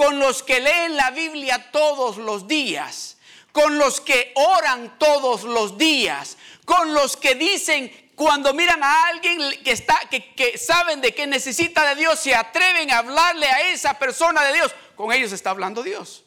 con 0.00 0.18
los 0.18 0.42
que 0.42 0.60
leen 0.60 0.96
la 0.96 1.10
Biblia 1.10 1.70
todos 1.70 2.16
los 2.16 2.48
días, 2.48 3.18
con 3.52 3.76
los 3.76 4.00
que 4.00 4.32
oran 4.34 4.98
todos 4.98 5.42
los 5.42 5.76
días, 5.76 6.38
con 6.64 6.94
los 6.94 7.18
que 7.18 7.34
dicen 7.34 7.92
cuando 8.14 8.54
miran 8.54 8.82
a 8.82 9.08
alguien 9.08 9.38
que 9.62 9.72
está 9.72 10.00
que, 10.08 10.56
saben 10.56 11.02
de 11.02 11.14
que 11.14 11.26
necesita 11.26 11.86
de 11.86 12.00
Dios, 12.00 12.18
se 12.18 12.34
atreven 12.34 12.90
a 12.90 13.00
hablarle 13.00 13.44
a 13.44 13.72
esa 13.72 13.98
persona 13.98 14.42
de 14.44 14.54
Dios, 14.54 14.74
con 14.96 15.12
ellos 15.12 15.32
está 15.32 15.50
hablando 15.50 15.82
Dios. 15.82 16.24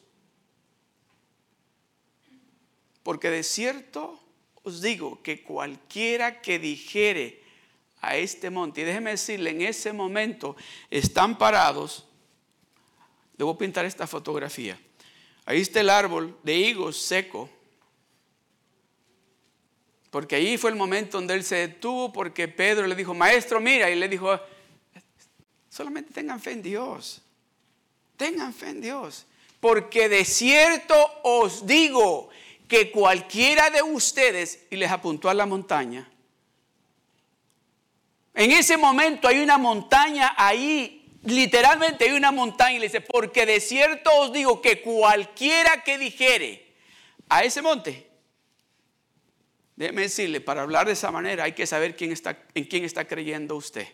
Porque 3.02 3.28
de 3.28 3.42
cierto 3.42 4.20
os 4.62 4.82
digo 4.82 5.20
que 5.20 5.42
cualquiera 5.42 6.40
que 6.40 6.60
dijere 6.60 7.42
a 8.00 8.14
este 8.14 8.50
monte, 8.50 8.82
y 8.82 8.84
déjeme 8.84 9.10
decirle, 9.10 9.50
en 9.50 9.62
ese 9.62 9.92
momento 9.92 10.54
están 10.90 11.36
parados 11.36 12.06
Debo 13.36 13.58
pintar 13.58 13.84
esta 13.84 14.06
fotografía. 14.06 14.78
Ahí 15.46 15.60
está 15.60 15.80
el 15.80 15.90
árbol 15.90 16.36
de 16.42 16.54
higos 16.54 16.96
seco. 16.96 17.50
Porque 20.10 20.36
ahí 20.36 20.56
fue 20.56 20.70
el 20.70 20.76
momento 20.76 21.18
donde 21.18 21.34
él 21.34 21.44
se 21.44 21.56
detuvo 21.56 22.12
porque 22.12 22.46
Pedro 22.46 22.86
le 22.86 22.94
dijo, 22.94 23.14
maestro, 23.14 23.60
mira, 23.60 23.90
y 23.90 23.96
le 23.96 24.08
dijo, 24.08 24.38
solamente 25.68 26.12
tengan 26.12 26.40
fe 26.40 26.52
en 26.52 26.62
Dios. 26.62 27.20
Tengan 28.16 28.54
fe 28.54 28.68
en 28.68 28.80
Dios. 28.80 29.26
Porque 29.58 30.08
de 30.08 30.24
cierto 30.24 30.94
os 31.24 31.66
digo 31.66 32.28
que 32.68 32.90
cualquiera 32.90 33.70
de 33.70 33.82
ustedes, 33.82 34.66
y 34.70 34.76
les 34.76 34.90
apuntó 34.90 35.28
a 35.28 35.34
la 35.34 35.46
montaña, 35.46 36.08
en 38.34 38.50
ese 38.50 38.76
momento 38.76 39.28
hay 39.28 39.40
una 39.40 39.58
montaña 39.58 40.34
ahí 40.36 41.03
literalmente 41.24 42.04
hay 42.04 42.12
una 42.12 42.32
montaña 42.32 42.76
y 42.76 42.78
le 42.78 42.86
dice, 42.86 43.00
porque 43.00 43.46
de 43.46 43.60
cierto 43.60 44.10
os 44.20 44.32
digo 44.32 44.60
que 44.60 44.82
cualquiera 44.82 45.82
que 45.82 45.98
dijere 45.98 46.74
a 47.28 47.44
ese 47.44 47.62
monte, 47.62 48.08
déjeme 49.76 50.02
decirle, 50.02 50.40
para 50.40 50.62
hablar 50.62 50.86
de 50.86 50.92
esa 50.92 51.10
manera 51.10 51.44
hay 51.44 51.52
que 51.52 51.66
saber 51.66 51.96
quién 51.96 52.12
está, 52.12 52.38
en 52.54 52.64
quién 52.64 52.84
está 52.84 53.06
creyendo 53.06 53.56
usted. 53.56 53.88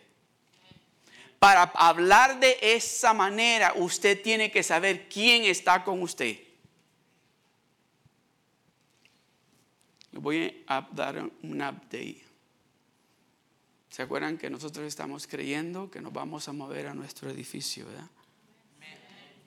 Para 1.39 1.63
hablar 1.63 2.39
de 2.39 2.57
esa 2.61 3.13
manera 3.13 3.73
usted 3.75 4.21
tiene 4.21 4.51
que 4.51 4.61
saber 4.61 5.09
quién 5.09 5.45
está 5.45 5.83
con 5.83 6.01
usted. 6.03 6.37
Le 10.11 10.19
voy 10.19 10.63
a 10.67 10.87
dar 10.91 11.17
un 11.17 11.61
update. 11.61 12.30
¿Se 13.91 14.01
acuerdan 14.01 14.37
que 14.37 14.49
nosotros 14.49 14.87
estamos 14.87 15.27
creyendo 15.27 15.91
que 15.91 15.99
nos 15.99 16.13
vamos 16.13 16.47
a 16.47 16.53
mover 16.53 16.87
a 16.87 16.93
nuestro 16.93 17.29
edificio? 17.29 17.85
¿verdad? 17.85 18.07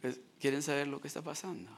Pues, 0.03 0.21
¿Quieren 0.39 0.63
saber 0.63 0.87
lo 0.87 1.01
que 1.01 1.09
está 1.09 1.23
pasando? 1.23 1.71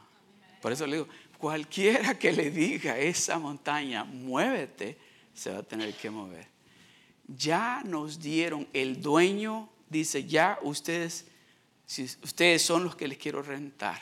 Por 0.61 0.73
eso 0.73 0.85
le 0.85 0.97
digo, 0.97 1.09
cualquiera 1.39 2.19
que 2.19 2.33
le 2.33 2.51
diga 2.51 2.95
a 2.95 2.99
esa 2.99 3.39
montaña, 3.39 4.03
muévete, 4.03 4.99
se 5.33 5.53
va 5.53 5.59
a 5.59 5.63
tener 5.63 5.95
que 5.95 6.11
mover. 6.11 6.49
Ya 7.29 7.83
nos 7.85 8.19
dieron, 8.19 8.67
el 8.73 9.01
dueño 9.01 9.69
dice, 9.89 10.25
ya 10.25 10.59
ustedes, 10.63 11.27
si 11.87 12.03
ustedes 12.03 12.63
son 12.63 12.83
los 12.83 12.97
que 12.97 13.07
les 13.07 13.19
quiero 13.19 13.43
rentar. 13.43 14.01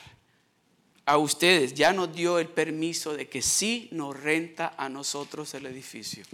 A 1.05 1.19
ustedes 1.19 1.75
ya 1.75 1.93
nos 1.93 2.15
dio 2.15 2.39
el 2.39 2.49
permiso 2.49 3.15
de 3.15 3.29
que 3.29 3.43
sí 3.43 3.91
nos 3.93 4.19
renta 4.19 4.73
a 4.79 4.89
nosotros 4.89 5.53
el 5.53 5.67
edificio. 5.67 6.25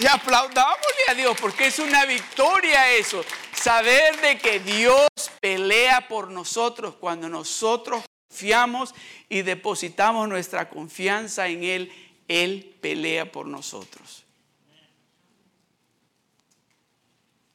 Y 0.00 0.06
aplaudámosle 0.06 1.08
a 1.08 1.14
Dios 1.14 1.36
porque 1.40 1.66
es 1.68 1.78
una 1.78 2.04
victoria 2.04 2.90
eso. 2.92 3.24
Saber 3.54 4.20
de 4.20 4.38
que 4.38 4.58
Dios 4.58 5.08
pelea 5.40 6.08
por 6.08 6.30
nosotros 6.30 6.96
cuando 6.96 7.28
nosotros 7.28 8.04
confiamos 8.28 8.94
y 9.28 9.42
depositamos 9.42 10.28
nuestra 10.28 10.68
confianza 10.68 11.46
en 11.48 11.62
Él 11.62 11.92
Él 12.26 12.76
pelea 12.80 13.30
por 13.30 13.46
nosotros. 13.46 14.24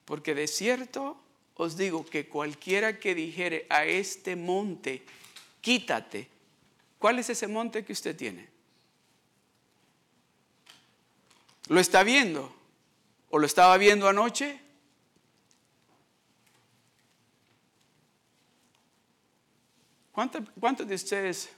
Porque 0.05 0.33
de 0.33 0.47
cierto 0.47 1.17
os 1.55 1.75
digo 1.75 2.05
que 2.05 2.27
cualquiera 2.27 2.99
que 2.99 3.13
dijere 3.13 3.67
a 3.69 3.83
este 3.83 4.37
monte, 4.37 5.03
quítate. 5.59 6.29
¿Cuál 6.97 7.19
es 7.19 7.29
ese 7.29 7.47
monte 7.47 7.83
que 7.83 7.91
usted 7.91 8.15
tiene? 8.15 8.47
¿Lo 11.69 11.79
está 11.79 12.03
viendo? 12.03 12.51
¿O 13.29 13.37
lo 13.37 13.45
estaba 13.45 13.77
viendo 13.77 14.09
anoche? 14.09 14.59
¿Cuántos, 20.11 20.87
de 20.87 20.95
ustedes 20.95 21.49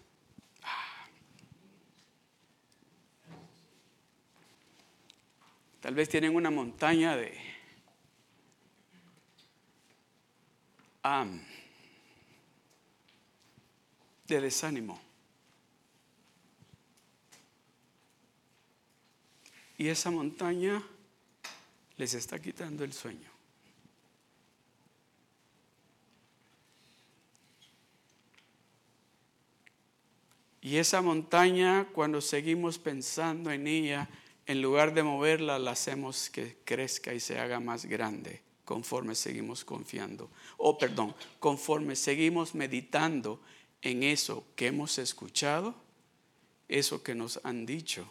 tal 5.79 5.95
vez 5.95 6.09
tienen 6.09 6.35
una 6.35 6.51
montaña 6.51 7.15
de 7.15 7.39
de 14.27 14.41
desánimo? 14.41 15.10
Y 19.81 19.89
esa 19.89 20.11
montaña 20.11 20.83
les 21.97 22.13
está 22.13 22.39
quitando 22.39 22.83
el 22.83 22.93
sueño. 22.93 23.31
Y 30.61 30.75
esa 30.75 31.01
montaña, 31.01 31.88
cuando 31.93 32.21
seguimos 32.21 32.77
pensando 32.77 33.50
en 33.50 33.65
ella, 33.65 34.07
en 34.45 34.61
lugar 34.61 34.93
de 34.93 35.01
moverla, 35.01 35.57
la 35.57 35.71
hacemos 35.71 36.29
que 36.29 36.57
crezca 36.63 37.15
y 37.15 37.19
se 37.19 37.39
haga 37.39 37.59
más 37.59 37.85
grande 37.85 38.43
conforme 38.65 39.15
seguimos 39.15 39.65
confiando. 39.65 40.25
O 40.57 40.69
oh, 40.69 40.77
perdón, 40.77 41.15
conforme 41.39 41.95
seguimos 41.95 42.53
meditando 42.53 43.41
en 43.81 44.03
eso 44.03 44.45
que 44.55 44.67
hemos 44.67 45.00
escuchado, 45.00 45.73
eso 46.67 47.01
que 47.01 47.15
nos 47.15 47.39
han 47.43 47.65
dicho. 47.65 48.07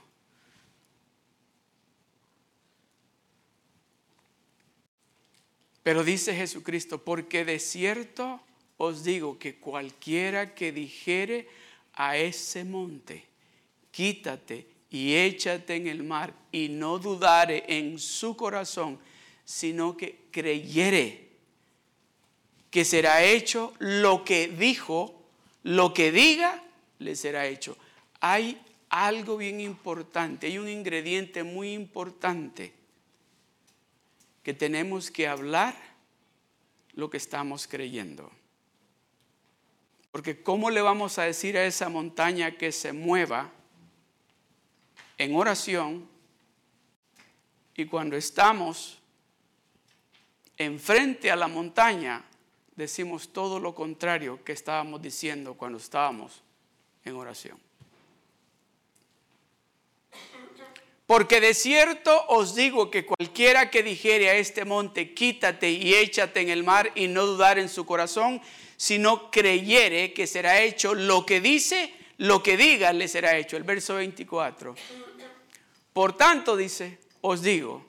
Pero 5.83 6.05
dice 6.05 6.35
Jesucristo, 6.35 7.03
porque 7.03 7.45
de 7.45 7.59
cierto 7.59 8.41
os 8.77 9.05
digo 9.05 9.39
que 9.39 9.57
cualquiera 9.57 10.55
que 10.55 10.73
dijere 10.73 11.49
a 11.95 12.17
ese 12.17 12.65
monte, 12.65 13.25
quítate 13.91 14.67
y 14.91 15.15
échate 15.15 15.77
en 15.77 15.87
el 15.87 16.03
mar 16.03 16.35
y 16.53 16.69
no 16.69 16.99
dudare 16.99 17.65
en 17.69 17.99
su 17.99 18.37
corazón, 18.37 18.99
sino 19.45 19.97
que 19.97 20.21
creyere 20.31 21.29
que 22.71 22.85
será 22.85 23.25
hecho 23.25 23.75
lo 23.79 24.25
que 24.25 24.49
dijo, 24.49 25.23
lo 25.63 25.93
que 25.93 26.13
diga, 26.13 26.63
le 26.99 27.17
será 27.17 27.47
hecho. 27.47 27.77
Hay 28.21 28.61
algo 28.89 29.37
bien 29.37 29.61
importante, 29.61 30.47
hay 30.47 30.59
un 30.59 30.69
ingrediente 30.69 31.43
muy 31.43 31.73
importante 31.73 32.80
que 34.43 34.55
tenemos 34.55 35.11
que 35.11 35.29
hablar 35.29 35.75
lo 36.95 37.11
que 37.11 37.17
estamos 37.17 37.67
creyendo. 37.67 38.31
Porque 40.11 40.43
¿cómo 40.43 40.71
le 40.71 40.81
vamos 40.81 41.19
a 41.19 41.23
decir 41.23 41.57
a 41.57 41.65
esa 41.65 41.89
montaña 41.89 42.57
que 42.57 42.73
se 42.73 42.93
mueva 42.93 43.53
en 45.19 45.35
oración 45.37 46.09
y 47.75 47.87
cuando 47.87 48.17
estamos 48.17 48.99
enfrente 50.57 51.31
a 51.31 51.37
la 51.37 51.49
montaña 51.49 52.25
decimos 52.77 53.33
todo 53.33 53.61
lo 53.61 53.75
contrario 53.75 54.43
que 54.45 54.53
estábamos 54.53 55.01
diciendo 55.01 55.55
cuando 55.55 55.79
estábamos 55.79 56.43
en 57.05 57.17
oración? 57.17 57.70
Porque 61.11 61.41
de 61.41 61.55
cierto 61.55 62.25
os 62.29 62.55
digo 62.55 62.89
que 62.89 63.05
cualquiera 63.05 63.69
que 63.69 63.83
dijere 63.83 64.31
a 64.31 64.37
este 64.37 64.65
monte, 64.65 65.13
quítate 65.13 65.69
y 65.69 65.93
échate 65.93 66.41
en 66.41 66.51
el 66.51 66.63
mar 66.63 66.93
y 66.95 67.09
no 67.09 67.27
dudar 67.27 67.59
en 67.59 67.69
su 67.69 67.85
corazón, 67.85 68.41
sino 68.77 69.29
creyere 69.29 70.13
que 70.13 70.29
será 70.29 70.63
hecho 70.63 70.95
lo 70.95 71.27
que 71.27 71.41
dice, 71.41 71.93
lo 72.19 72.45
que 72.45 72.57
diga 72.57 72.93
le 72.93 73.09
será 73.09 73.37
hecho. 73.37 73.57
El 73.57 73.65
verso 73.65 73.97
24. 73.97 74.77
Por 75.93 76.17
tanto, 76.17 76.57
dice, 76.57 77.01
os 77.23 77.43
digo 77.43 77.85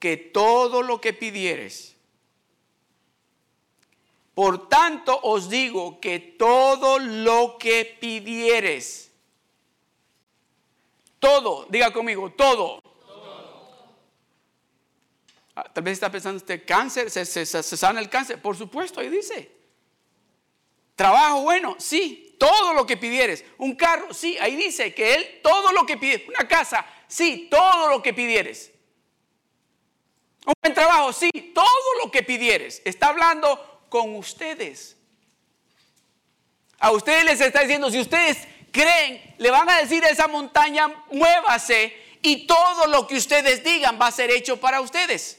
que 0.00 0.16
todo 0.16 0.82
lo 0.82 1.00
que 1.00 1.12
pidieres, 1.12 1.94
por 4.34 4.68
tanto 4.68 5.20
os 5.22 5.48
digo 5.48 6.00
que 6.00 6.18
todo 6.18 6.98
lo 6.98 7.58
que 7.60 7.84
pidieres, 8.00 9.11
todo, 11.22 11.66
diga 11.70 11.92
conmigo, 11.92 12.32
todo. 12.32 12.82
Ah, 15.54 15.70
tal 15.72 15.84
vez 15.84 15.92
está 15.92 16.10
pensando 16.10 16.38
usted, 16.38 16.66
cáncer, 16.66 17.12
se, 17.12 17.24
se, 17.24 17.62
sana 17.62 18.00
el 18.00 18.10
cáncer. 18.10 18.42
Por 18.42 18.56
supuesto, 18.56 18.98
ahí 18.98 19.08
dice. 19.08 19.52
Trabajo 20.96 21.42
bueno, 21.42 21.76
sí, 21.78 22.34
todo 22.40 22.74
lo 22.74 22.84
que 22.84 22.96
pidieres. 22.96 23.44
Un 23.58 23.76
carro, 23.76 24.12
sí, 24.12 24.36
ahí 24.38 24.56
dice 24.56 24.92
que 24.92 25.14
él, 25.14 25.40
todo 25.44 25.70
lo 25.70 25.86
que 25.86 25.96
pide. 25.96 26.26
Una 26.26 26.48
casa, 26.48 26.84
sí, 27.06 27.46
todo 27.48 27.88
lo 27.90 28.02
que 28.02 28.12
pidieres. 28.12 28.72
Un 30.44 30.54
buen 30.60 30.74
trabajo, 30.74 31.12
sí, 31.12 31.30
todo 31.54 32.02
lo 32.02 32.10
que 32.10 32.24
pidieres. 32.24 32.82
Está 32.84 33.10
hablando 33.10 33.84
con 33.88 34.16
ustedes. 34.16 34.96
A 36.80 36.90
ustedes 36.90 37.24
les 37.24 37.40
está 37.40 37.60
diciendo, 37.60 37.92
si 37.92 38.00
ustedes 38.00 38.48
creen, 38.72 39.34
le 39.38 39.50
van 39.50 39.68
a 39.68 39.78
decir 39.78 40.04
a 40.04 40.08
esa 40.08 40.26
montaña, 40.26 40.88
muévase 41.12 41.94
y 42.22 42.46
todo 42.46 42.86
lo 42.86 43.06
que 43.06 43.16
ustedes 43.16 43.62
digan 43.62 43.98
va 44.00 44.08
a 44.08 44.12
ser 44.12 44.30
hecho 44.30 44.58
para 44.58 44.80
ustedes. 44.80 45.38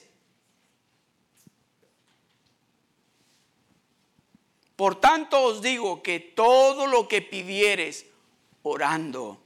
Por 4.76 5.00
tanto 5.00 5.42
os 5.42 5.62
digo 5.62 6.02
que 6.02 6.20
todo 6.20 6.88
lo 6.88 7.08
que 7.08 7.22
pidieres 7.22 8.06
orando, 8.64 9.42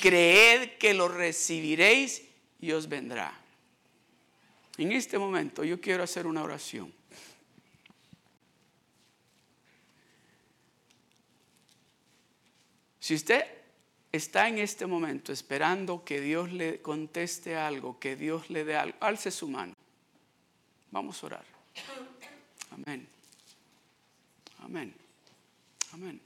creed 0.00 0.78
que 0.78 0.94
lo 0.94 1.08
recibiréis 1.08 2.22
y 2.60 2.72
os 2.72 2.88
vendrá. 2.88 3.38
En 4.78 4.92
este 4.92 5.18
momento 5.18 5.62
yo 5.64 5.80
quiero 5.80 6.02
hacer 6.02 6.26
una 6.26 6.42
oración. 6.42 6.92
Si 13.02 13.16
usted 13.16 13.44
está 14.12 14.46
en 14.46 14.58
este 14.58 14.86
momento 14.86 15.32
esperando 15.32 16.04
que 16.04 16.20
Dios 16.20 16.52
le 16.52 16.80
conteste 16.80 17.56
algo, 17.56 17.98
que 17.98 18.14
Dios 18.14 18.48
le 18.48 18.64
dé 18.64 18.76
algo, 18.76 18.96
alce 19.00 19.32
su 19.32 19.48
mano. 19.48 19.74
Vamos 20.92 21.20
a 21.20 21.26
orar. 21.26 21.44
Amén. 22.70 23.08
Amén. 24.60 24.94
Amén. 25.92 26.20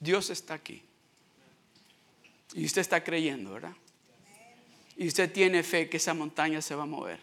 Dios 0.00 0.28
está 0.30 0.54
aquí. 0.54 0.82
Y 2.54 2.64
usted 2.64 2.80
está 2.80 3.04
creyendo, 3.04 3.52
¿verdad? 3.52 3.76
Y 4.96 5.06
usted 5.06 5.32
tiene 5.32 5.62
fe 5.62 5.88
que 5.88 5.98
esa 5.98 6.14
montaña 6.14 6.60
se 6.60 6.74
va 6.74 6.82
a 6.82 6.86
mover. 6.86 7.20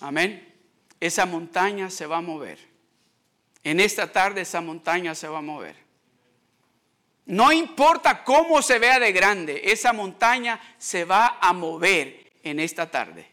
Amén. 0.00 0.46
Esa 1.00 1.24
montaña 1.24 1.88
se 1.88 2.04
va 2.04 2.18
a 2.18 2.20
mover. 2.20 2.58
En 3.64 3.80
esta 3.80 4.12
tarde 4.12 4.42
esa 4.42 4.60
montaña 4.60 5.14
se 5.14 5.26
va 5.26 5.38
a 5.38 5.42
mover. 5.42 5.85
No 7.26 7.50
importa 7.50 8.22
cómo 8.22 8.62
se 8.62 8.78
vea 8.78 9.00
de 9.00 9.10
grande, 9.10 9.60
esa 9.64 9.92
montaña 9.92 10.60
se 10.78 11.04
va 11.04 11.38
a 11.40 11.52
mover 11.52 12.32
en 12.44 12.60
esta 12.60 12.88
tarde. 12.88 13.26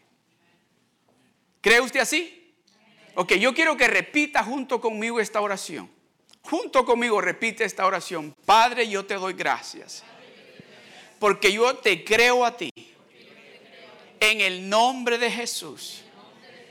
¿Cree 1.60 1.80
usted 1.80 2.00
así? 2.00 2.52
Ok, 3.14 3.34
yo 3.34 3.54
quiero 3.54 3.76
que 3.76 3.86
repita 3.86 4.42
junto 4.42 4.80
conmigo 4.80 5.20
esta 5.20 5.40
oración. 5.40 5.88
Junto 6.42 6.84
conmigo 6.84 7.20
repite 7.20 7.64
esta 7.64 7.86
oración. 7.86 8.34
Padre, 8.44 8.88
yo 8.88 9.06
te 9.06 9.14
doy 9.14 9.32
gracias. 9.32 10.02
Porque 11.20 11.52
yo 11.52 11.76
te 11.76 12.04
creo 12.04 12.44
a 12.44 12.56
ti. 12.56 12.70
En 14.18 14.40
el 14.40 14.68
nombre 14.68 15.18
de 15.18 15.30
Jesús. 15.30 16.02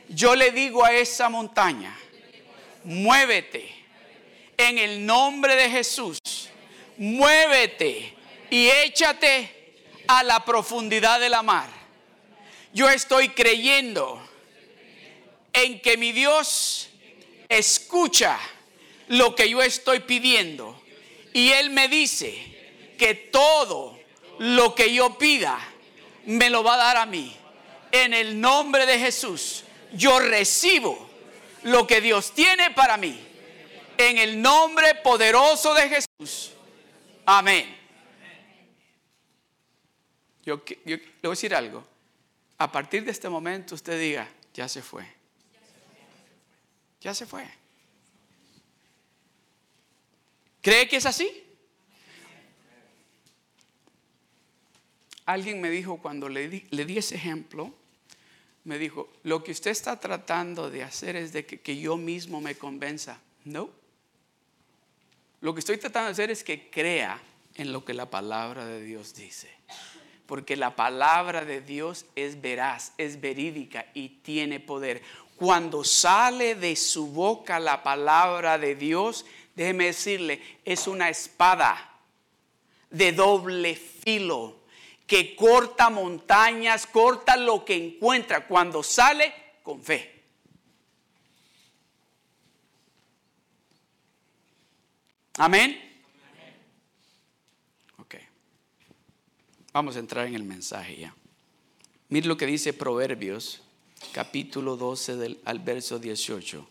Yo 0.10 0.36
le 0.36 0.52
digo 0.52 0.84
a 0.84 0.92
esa 0.92 1.30
montaña, 1.30 1.98
muévete. 2.84 3.74
En 4.58 4.78
el 4.78 5.06
nombre 5.06 5.56
de 5.56 5.70
Jesús 5.70 6.20
muévete 6.98 8.16
y 8.50 8.70
échate 8.70 9.76
a 10.08 10.24
la 10.24 10.44
profundidad 10.46 11.20
de 11.20 11.30
la 11.30 11.42
mar. 11.42 11.70
Yo 12.74 12.90
estoy 12.90 13.30
creyendo 13.30 14.22
en 15.54 15.80
que 15.82 15.98
mi 15.98 16.12
Dios 16.12 16.90
escucha 17.50 18.40
lo 19.08 19.36
que 19.36 19.50
yo 19.50 19.62
estoy 19.62 20.00
pidiendo 20.00 20.82
Y 21.34 21.52
Él 21.52 21.70
me 21.72 21.88
dice 21.88 22.34
que 22.98 23.16
todo 23.16 24.00
lo 24.40 24.76
que 24.76 24.94
yo 24.94 25.18
pida 25.18 25.60
me 26.26 26.50
lo 26.50 26.64
va 26.64 26.76
a 26.76 26.78
dar 26.78 26.98
a 26.98 27.06
mí. 27.06 27.36
En 27.92 28.14
el 28.14 28.40
nombre 28.40 28.86
de 28.86 29.00
Jesús, 29.00 29.64
yo 29.94 30.20
recibo 30.20 31.10
lo 31.64 31.86
que 31.88 32.02
Dios 32.02 32.34
tiene 32.34 32.72
para 32.72 32.98
mí. 32.98 33.20
En 33.98 34.18
el 34.18 34.42
nombre 34.42 34.96
poderoso 34.96 35.74
de 35.74 35.90
Jesús. 35.90 36.52
Amén. 37.26 37.84
Yo, 40.44 40.62
le 40.86 40.98
voy 40.98 41.10
a 41.24 41.30
decir 41.30 41.56
algo. 41.56 41.86
A 42.58 42.72
partir 42.72 43.06
de 43.06 43.12
este 43.12 43.30
momento 43.30 43.76
usted 43.76 44.00
diga, 44.00 44.30
ya 44.54 44.68
se 44.68 44.82
fue. 44.82 45.06
Ya 47.00 47.14
se 47.14 47.26
fue. 47.26 47.48
¿Cree 50.62 50.88
que 50.88 50.98
es 50.98 51.06
así? 51.06 51.44
Alguien 55.26 55.62
me 55.62 55.70
dijo 55.70 55.98
cuando 55.98 56.28
le 56.28 56.50
di, 56.50 56.66
le 56.72 56.86
di, 56.86 56.98
ese 56.98 57.16
ejemplo, 57.16 57.74
me 58.66 58.78
dijo, 58.78 59.12
lo 59.24 59.44
que 59.44 59.52
usted 59.52 59.72
está 59.72 60.00
tratando 60.00 60.70
de 60.70 60.84
hacer 60.84 61.16
es 61.16 61.32
de 61.32 61.46
que, 61.46 61.62
que 61.62 61.78
yo 61.78 61.96
mismo 61.96 62.42
me 62.42 62.56
convenza. 62.56 63.20
No. 63.46 63.83
Lo 65.44 65.54
que 65.54 65.60
estoy 65.60 65.76
tratando 65.76 66.06
de 66.06 66.14
hacer 66.14 66.32
es 66.32 66.42
que 66.42 66.70
crea 66.70 67.22
en 67.56 67.74
lo 67.74 67.84
que 67.84 67.94
la 67.94 68.10
palabra 68.10 68.66
de 68.66 68.82
Dios 68.82 69.14
dice. 69.14 69.50
Porque 70.26 70.56
la 70.56 70.78
palabra 70.78 71.44
de 71.44 71.60
Dios 71.60 72.06
es 72.16 72.40
veraz, 72.40 72.94
es 72.98 73.20
verídica 73.20 73.86
y 73.94 74.08
tiene 74.08 74.62
poder. 74.62 75.02
Cuando 75.36 75.84
sale 75.84 76.56
de 76.56 76.78
su 76.78 77.08
boca 77.08 77.60
la 77.60 77.84
palabra 77.84 78.58
de 78.58 78.76
Dios, 78.76 79.26
déjeme 79.54 79.88
decirle, 79.88 80.42
es 80.64 80.88
una 80.88 81.10
espada 81.10 81.92
de 82.90 83.12
doble 83.12 83.76
filo 83.76 84.62
que 85.06 85.36
corta 85.36 85.90
montañas, 85.90 86.88
corta 86.88 87.36
lo 87.36 87.66
que 87.66 87.76
encuentra 87.76 88.48
cuando 88.48 88.82
sale 88.82 89.34
con 89.62 89.84
fe. 89.84 90.23
Amén. 95.38 95.80
Ok. 97.98 98.16
Vamos 99.72 99.96
a 99.96 100.00
entrar 100.00 100.28
en 100.28 100.36
el 100.36 100.44
mensaje 100.44 100.98
ya. 100.98 101.16
Mire 102.10 102.28
lo 102.28 102.38
que 102.38 102.46
dice 102.46 102.74
Proverbios, 102.74 103.62
capítulo 104.12 104.78
12 104.78 105.16
del, 105.16 105.40
al 105.46 105.60
verso 105.60 105.98
18. 105.98 106.68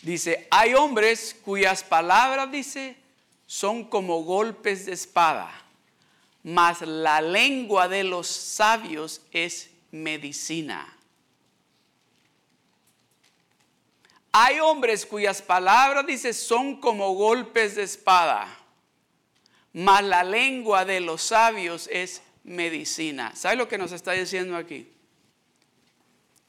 Dice, 0.00 0.46
hay 0.50 0.74
hombres 0.74 1.36
cuyas 1.44 1.82
palabras, 1.82 2.50
dice, 2.50 2.96
son 3.46 3.84
como 3.84 4.22
golpes 4.22 4.86
de 4.86 4.92
espada, 4.92 5.50
mas 6.42 6.80
la 6.82 7.20
lengua 7.20 7.88
de 7.88 8.04
los 8.04 8.28
sabios 8.28 9.20
es 9.32 9.70
medicina. 9.90 10.97
Hay 14.40 14.60
hombres 14.60 15.04
cuyas 15.04 15.42
palabras, 15.42 16.06
dice, 16.06 16.32
son 16.32 16.80
como 16.80 17.12
golpes 17.14 17.74
de 17.74 17.82
espada, 17.82 18.46
mas 19.72 20.04
la 20.04 20.22
lengua 20.22 20.84
de 20.84 21.00
los 21.00 21.22
sabios 21.22 21.88
es 21.90 22.22
medicina. 22.44 23.34
¿Sabe 23.34 23.56
lo 23.56 23.66
que 23.66 23.76
nos 23.76 23.90
está 23.90 24.12
diciendo 24.12 24.56
aquí? 24.56 24.92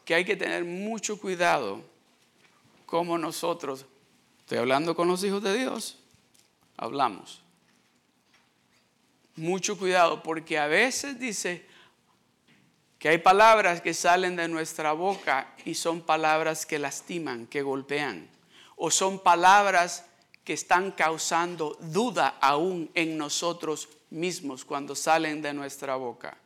Que 0.06 0.14
hay 0.14 0.24
que 0.24 0.36
tener 0.36 0.66
mucho 0.66 1.20
cuidado 1.20 1.82
como 2.86 3.18
nosotros, 3.18 3.88
estoy 4.42 4.60
hablando 4.60 4.96
con 4.96 5.08
los 5.08 5.24
hijos 5.24 5.42
de 5.42 5.58
Dios, 5.58 5.98
hablamos. 6.78 7.42
Mucho 9.36 9.80
cuidado 9.80 10.22
porque 10.22 10.60
a 10.60 10.68
veces 10.68 11.20
dice, 11.20 11.66
que 13.00 13.08
hay 13.08 13.18
palabras 13.18 13.82
que 13.82 13.94
salen 13.94 14.36
de 14.36 14.50
nuestra 14.50 14.92
boca 14.92 15.54
y 15.64 15.74
son 15.74 16.02
palabras 16.02 16.66
que 16.66 16.78
lastiman, 16.78 17.48
que 17.48 17.62
golpean, 17.62 18.30
o 18.76 18.92
son 18.92 19.20
palabras 19.20 20.06
que 20.44 20.54
están 20.54 20.92
causando 20.92 21.78
duda 21.80 22.38
aún 22.42 22.92
en 22.94 23.18
nosotros 23.18 23.88
mismos 24.10 24.66
cuando 24.66 24.96
salen 24.96 25.42
de 25.42 25.54
nuestra 25.54 25.96
boca. 25.96 26.38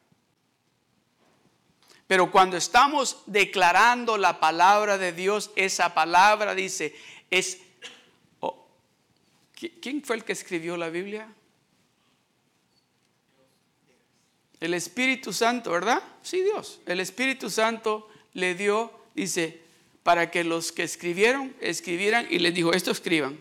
Pero 2.06 2.32
cuando 2.32 2.58
estamos 2.58 3.24
declarando 3.26 4.18
la 4.18 4.40
palabra 4.40 5.00
de 5.00 5.12
Dios, 5.12 5.50
esa 5.56 5.96
palabra 5.96 6.54
dice, 6.54 6.96
es... 7.32 7.60
Oh, 8.42 8.68
¿Quién 9.82 10.04
fue 10.04 10.18
el 10.18 10.24
que 10.24 10.34
escribió 10.34 10.78
la 10.78 10.90
Biblia? 10.90 11.34
El 14.64 14.74
Espíritu 14.74 15.34
Santo, 15.34 15.72
¿verdad? 15.72 16.02
Sí, 16.22 16.42
Dios. 16.42 16.80
El 16.86 17.02
Espíritu 17.02 17.50
Santo 17.50 18.10
le 18.34 18.56
dio, 18.56 18.94
dice, 19.14 19.60
para 20.04 20.32
que 20.32 20.46
los 20.46 20.72
que 20.72 20.84
escribieron, 20.84 21.54
escribieran 21.60 22.28
y 22.30 22.40
les 22.40 22.54
dijo, 22.54 22.72
esto 22.72 22.92
escriban. 22.92 23.38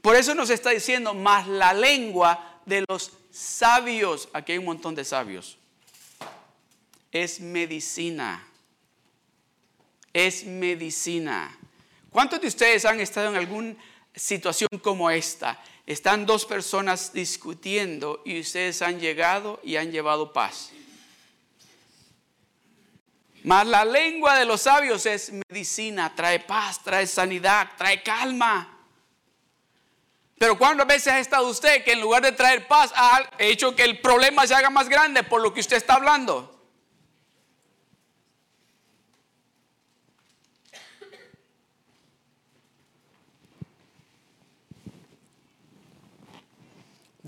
Por 0.00 0.14
eso 0.14 0.32
nos 0.36 0.48
está 0.48 0.70
diciendo, 0.70 1.12
más 1.12 1.48
la 1.48 1.72
lengua 1.72 2.60
de 2.66 2.84
los 2.88 3.10
sabios, 3.32 4.28
aquí 4.32 4.52
hay 4.52 4.58
un 4.58 4.66
montón 4.66 4.94
de 4.94 5.04
sabios, 5.04 5.58
es 7.10 7.40
medicina. 7.40 8.46
Es 10.12 10.44
medicina. 10.44 11.58
¿Cuántos 12.10 12.40
de 12.40 12.46
ustedes 12.46 12.84
han 12.84 13.00
estado 13.00 13.30
en 13.30 13.34
alguna 13.34 13.74
situación 14.14 14.68
como 14.80 15.10
esta? 15.10 15.60
Están 15.90 16.24
dos 16.24 16.46
personas 16.46 17.12
discutiendo 17.12 18.22
y 18.24 18.38
ustedes 18.38 18.80
han 18.80 19.00
llegado 19.00 19.58
y 19.64 19.74
han 19.74 19.90
llevado 19.90 20.32
paz. 20.32 20.70
Mas 23.42 23.66
la 23.66 23.84
lengua 23.84 24.38
de 24.38 24.44
los 24.44 24.60
sabios 24.60 25.04
es 25.04 25.32
medicina, 25.32 26.14
trae 26.14 26.38
paz, 26.38 26.80
trae 26.84 27.08
sanidad, 27.08 27.70
trae 27.76 28.04
calma. 28.04 28.78
Pero 30.38 30.56
¿cuántas 30.56 30.86
veces 30.86 31.08
ha 31.08 31.18
estado 31.18 31.48
usted 31.48 31.82
que 31.82 31.94
en 31.94 32.00
lugar 32.00 32.22
de 32.22 32.30
traer 32.30 32.68
paz 32.68 32.92
ha 32.94 33.28
hecho 33.38 33.74
que 33.74 33.82
el 33.82 34.00
problema 34.00 34.46
se 34.46 34.54
haga 34.54 34.70
más 34.70 34.88
grande 34.88 35.24
por 35.24 35.42
lo 35.42 35.52
que 35.52 35.58
usted 35.58 35.76
está 35.76 35.94
hablando? 35.94 36.59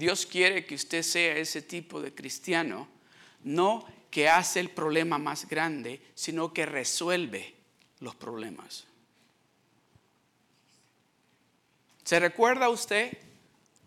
Dios 0.03 0.27
quiere 0.27 0.67
que 0.67 0.75
usted 0.75 1.05
sea 1.05 1.37
ese 1.37 1.63
tipo 1.63 2.03
de 2.03 2.13
cristiano, 2.13 2.89
no 3.45 3.87
que 4.11 4.29
hace 4.29 4.59
el 4.59 4.69
problema 4.69 5.17
más 5.17 5.49
grande, 5.49 6.03
sino 6.17 6.53
que 6.53 6.67
resuelve 6.67 7.55
los 8.01 8.17
problemas. 8.17 8.85
¿Se 12.03 12.19
recuerda 12.19 12.69
usted 12.69 13.17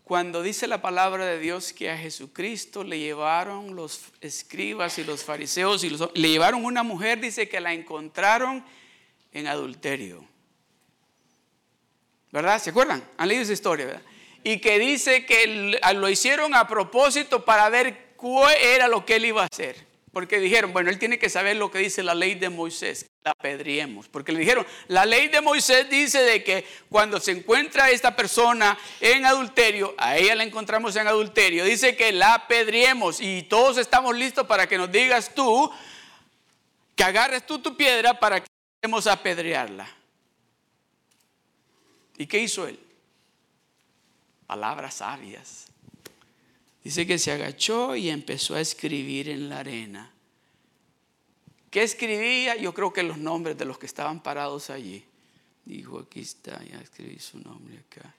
cuando 0.04 0.42
dice 0.42 0.66
la 0.66 0.80
palabra 0.80 1.26
de 1.26 1.38
Dios 1.38 1.74
que 1.74 1.90
a 1.90 1.98
Jesucristo 1.98 2.82
le 2.82 2.98
llevaron 2.98 3.76
los 3.76 4.04
escribas 4.22 4.96
y 4.96 5.04
los 5.04 5.22
fariseos 5.22 5.84
y 5.84 5.90
le 5.90 6.30
llevaron 6.30 6.64
una 6.64 6.82
mujer, 6.82 7.20
dice 7.20 7.46
que 7.46 7.60
la 7.60 7.74
encontraron 7.74 8.64
en 9.32 9.48
adulterio? 9.48 10.26
¿Verdad? 12.32 12.58
¿Se 12.58 12.70
acuerdan? 12.70 13.06
Han 13.18 13.28
leído 13.28 13.42
esa 13.42 13.52
historia, 13.52 13.84
¿verdad? 13.84 14.02
Y 14.46 14.60
que 14.60 14.78
dice 14.78 15.26
que 15.26 15.76
lo 15.94 16.08
hicieron 16.08 16.54
a 16.54 16.68
propósito 16.68 17.44
para 17.44 17.68
ver 17.68 18.12
cuál 18.14 18.54
era 18.62 18.86
lo 18.86 19.04
que 19.04 19.16
él 19.16 19.24
iba 19.24 19.42
a 19.42 19.46
hacer. 19.46 19.84
Porque 20.12 20.38
dijeron, 20.38 20.72
bueno, 20.72 20.88
él 20.88 21.00
tiene 21.00 21.18
que 21.18 21.28
saber 21.28 21.56
lo 21.56 21.68
que 21.68 21.80
dice 21.80 22.04
la 22.04 22.14
ley 22.14 22.36
de 22.36 22.48
Moisés, 22.48 23.06
la 23.24 23.32
apedriemos. 23.32 24.06
Porque 24.06 24.30
le 24.30 24.38
dijeron, 24.38 24.64
la 24.86 25.04
ley 25.04 25.26
de 25.26 25.40
Moisés 25.40 25.90
dice 25.90 26.20
de 26.20 26.44
que 26.44 26.64
cuando 26.88 27.18
se 27.18 27.32
encuentra 27.32 27.90
esta 27.90 28.14
persona 28.14 28.78
en 29.00 29.26
adulterio, 29.26 29.96
a 29.98 30.16
ella 30.16 30.36
la 30.36 30.44
encontramos 30.44 30.94
en 30.94 31.08
adulterio, 31.08 31.64
dice 31.64 31.96
que 31.96 32.12
la 32.12 32.34
apedriemos 32.34 33.20
y 33.20 33.42
todos 33.42 33.78
estamos 33.78 34.14
listos 34.14 34.46
para 34.46 34.68
que 34.68 34.78
nos 34.78 34.92
digas 34.92 35.34
tú, 35.34 35.72
que 36.94 37.02
agarres 37.02 37.44
tú 37.44 37.58
tu 37.58 37.76
piedra 37.76 38.20
para 38.20 38.38
que 38.38 38.46
a 38.84 39.12
apedrearla. 39.12 39.88
¿Y 42.16 42.28
qué 42.28 42.38
hizo 42.38 42.68
él? 42.68 42.85
Palabras 44.46 44.94
sabias. 44.94 45.66
Dice 46.82 47.06
que 47.06 47.18
se 47.18 47.32
agachó 47.32 47.96
y 47.96 48.10
empezó 48.10 48.54
a 48.54 48.60
escribir 48.60 49.28
en 49.28 49.48
la 49.48 49.58
arena. 49.58 50.12
¿Qué 51.70 51.82
escribía? 51.82 52.56
Yo 52.56 52.72
creo 52.72 52.92
que 52.92 53.02
los 53.02 53.18
nombres 53.18 53.58
de 53.58 53.64
los 53.64 53.78
que 53.78 53.86
estaban 53.86 54.22
parados 54.22 54.70
allí. 54.70 55.04
Dijo, 55.64 55.98
aquí 55.98 56.20
está, 56.20 56.62
ya 56.64 56.78
escribí 56.80 57.18
su 57.18 57.40
nombre 57.40 57.78
acá. 57.78 58.14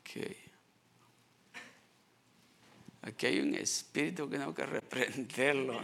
Ok. 0.00 0.36
Aquí 3.02 3.26
hay 3.26 3.38
un 3.38 3.54
espíritu 3.54 4.28
que 4.28 4.38
tengo 4.38 4.54
que 4.54 4.66
reprenderlo. 4.66 5.80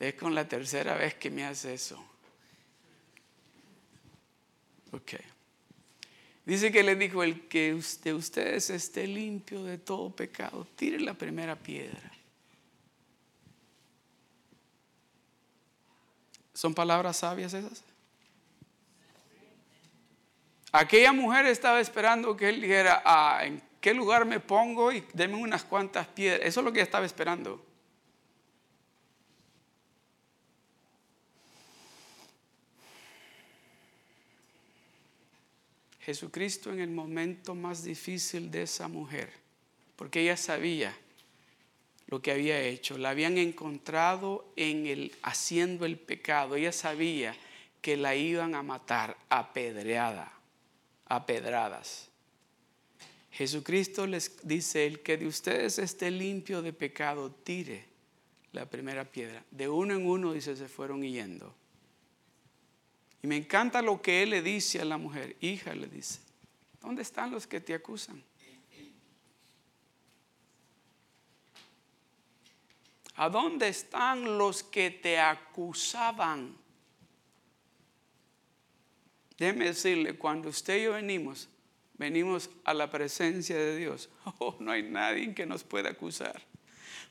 Es 0.00 0.14
con 0.14 0.34
la 0.34 0.48
tercera 0.48 0.94
vez 0.94 1.14
que 1.14 1.30
me 1.30 1.44
hace 1.44 1.74
eso. 1.74 2.02
Ok. 4.92 5.14
Dice 6.44 6.70
que 6.70 6.84
le 6.84 6.94
dijo, 6.94 7.24
el 7.24 7.48
que 7.48 7.80
de 8.04 8.14
ustedes 8.14 8.70
esté 8.70 9.06
limpio 9.06 9.64
de 9.64 9.78
todo 9.78 10.10
pecado, 10.10 10.66
tire 10.76 11.00
la 11.00 11.14
primera 11.14 11.56
piedra. 11.56 12.12
¿Son 16.54 16.72
palabras 16.72 17.18
sabias 17.18 17.52
esas? 17.52 17.82
Aquella 20.72 21.12
mujer 21.12 21.46
estaba 21.46 21.80
esperando 21.80 22.36
que 22.36 22.48
él 22.48 22.60
dijera, 22.60 23.02
ah, 23.04 23.40
¿en 23.42 23.62
qué 23.80 23.92
lugar 23.92 24.24
me 24.24 24.40
pongo? 24.40 24.92
Y 24.92 25.04
deme 25.14 25.34
unas 25.34 25.64
cuantas 25.64 26.06
piedras. 26.06 26.46
Eso 26.46 26.60
es 26.60 26.64
lo 26.64 26.72
que 26.72 26.80
estaba 26.80 27.04
esperando. 27.04 27.64
Jesucristo 36.06 36.72
en 36.72 36.78
el 36.78 36.90
momento 36.90 37.56
más 37.56 37.82
difícil 37.82 38.48
de 38.48 38.62
esa 38.62 38.86
mujer, 38.86 39.28
porque 39.96 40.20
ella 40.20 40.36
sabía 40.36 40.96
lo 42.06 42.22
que 42.22 42.30
había 42.30 42.62
hecho, 42.62 42.96
la 42.96 43.10
habían 43.10 43.38
encontrado 43.38 44.52
en 44.54 44.86
el 44.86 45.12
haciendo 45.22 45.84
el 45.84 45.98
pecado, 45.98 46.54
ella 46.54 46.70
sabía 46.70 47.34
que 47.82 47.96
la 47.96 48.14
iban 48.14 48.54
a 48.54 48.62
matar 48.62 49.16
apedreada, 49.30 50.32
a 51.06 51.26
pedradas. 51.26 52.08
Jesucristo 53.32 54.06
les 54.06 54.46
dice, 54.46 54.86
el 54.86 55.00
que 55.00 55.16
de 55.16 55.26
ustedes 55.26 55.80
esté 55.80 56.12
limpio 56.12 56.62
de 56.62 56.72
pecado, 56.72 57.32
tire 57.32 57.84
la 58.52 58.70
primera 58.70 59.04
piedra. 59.04 59.44
De 59.50 59.68
uno 59.68 59.96
en 59.96 60.06
uno, 60.06 60.32
dice, 60.32 60.54
se 60.54 60.68
fueron 60.68 61.02
yendo. 61.02 61.52
Y 63.22 63.26
me 63.26 63.36
encanta 63.36 63.82
lo 63.82 64.00
que 64.00 64.22
él 64.22 64.30
le 64.30 64.42
dice 64.42 64.80
a 64.80 64.84
la 64.84 64.98
mujer. 64.98 65.36
Hija, 65.40 65.74
le 65.74 65.86
dice, 65.86 66.20
¿dónde 66.80 67.02
están 67.02 67.30
los 67.30 67.46
que 67.46 67.60
te 67.60 67.74
acusan? 67.74 68.22
¿A 73.16 73.30
dónde 73.30 73.68
están 73.68 74.36
los 74.36 74.62
que 74.62 74.90
te 74.90 75.18
acusaban? 75.18 76.54
Déjeme 79.38 79.66
decirle, 79.66 80.16
cuando 80.16 80.50
usted 80.50 80.78
y 80.78 80.84
yo 80.84 80.92
venimos, 80.92 81.48
venimos 81.94 82.50
a 82.64 82.74
la 82.74 82.90
presencia 82.90 83.56
de 83.56 83.76
Dios, 83.76 84.10
oh, 84.38 84.56
no 84.60 84.70
hay 84.70 84.82
nadie 84.82 85.34
que 85.34 85.46
nos 85.46 85.64
pueda 85.64 85.90
acusar 85.90 86.42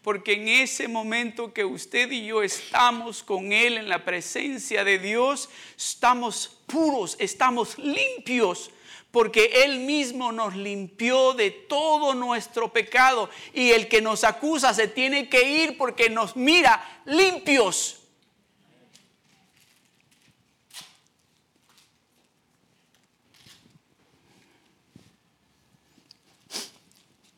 porque 0.05 0.33
en 0.33 0.47
ese 0.47 0.87
momento 0.87 1.51
que 1.51 1.65
usted 1.65 2.11
y 2.11 2.27
yo 2.27 2.43
estamos 2.43 3.23
con 3.23 3.51
Él 3.51 3.79
en 3.79 3.89
la 3.89 4.05
presencia 4.05 4.83
de 4.83 4.99
Dios, 4.99 5.49
estamos 5.75 6.59
puros, 6.67 7.15
estamos 7.17 7.75
limpios, 7.79 8.69
porque 9.09 9.63
Él 9.65 9.79
mismo 9.79 10.31
nos 10.31 10.55
limpió 10.55 11.33
de 11.33 11.49
todo 11.49 12.13
nuestro 12.13 12.71
pecado 12.71 13.31
y 13.51 13.71
el 13.71 13.87
que 13.87 13.99
nos 13.99 14.23
acusa 14.23 14.75
se 14.75 14.87
tiene 14.87 15.27
que 15.27 15.63
ir 15.63 15.75
porque 15.75 16.07
nos 16.11 16.35
mira 16.35 17.01
limpios. 17.05 18.04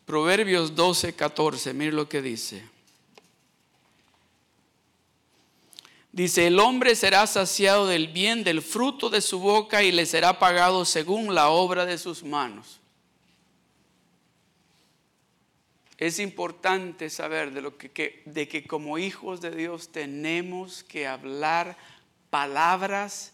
Proverbios 0.07 0.73
12, 0.73 1.15
14, 1.15 1.73
mire 1.73 1.91
lo 1.91 2.07
que 2.07 2.21
dice. 2.21 2.63
Dice, 6.13 6.47
el 6.47 6.59
hombre 6.59 6.95
será 6.95 7.27
saciado 7.27 7.87
del 7.87 8.07
bien 8.07 8.45
del 8.45 8.61
fruto 8.61 9.09
de 9.09 9.19
su 9.19 9.41
boca 9.41 9.83
y 9.83 9.91
le 9.91 10.05
será 10.05 10.39
pagado 10.39 10.85
según 10.85 11.35
la 11.35 11.49
obra 11.49 11.85
de 11.85 11.97
sus 11.97 12.23
manos. 12.23 12.79
Es 15.97 16.19
importante 16.19 17.09
saber 17.09 17.51
de, 17.51 17.61
lo 17.61 17.77
que, 17.77 18.23
de 18.23 18.47
que 18.47 18.65
como 18.65 18.97
hijos 18.97 19.41
de 19.41 19.51
Dios 19.51 19.89
tenemos 19.91 20.85
que 20.85 21.05
hablar 21.05 21.75
palabras 22.29 23.33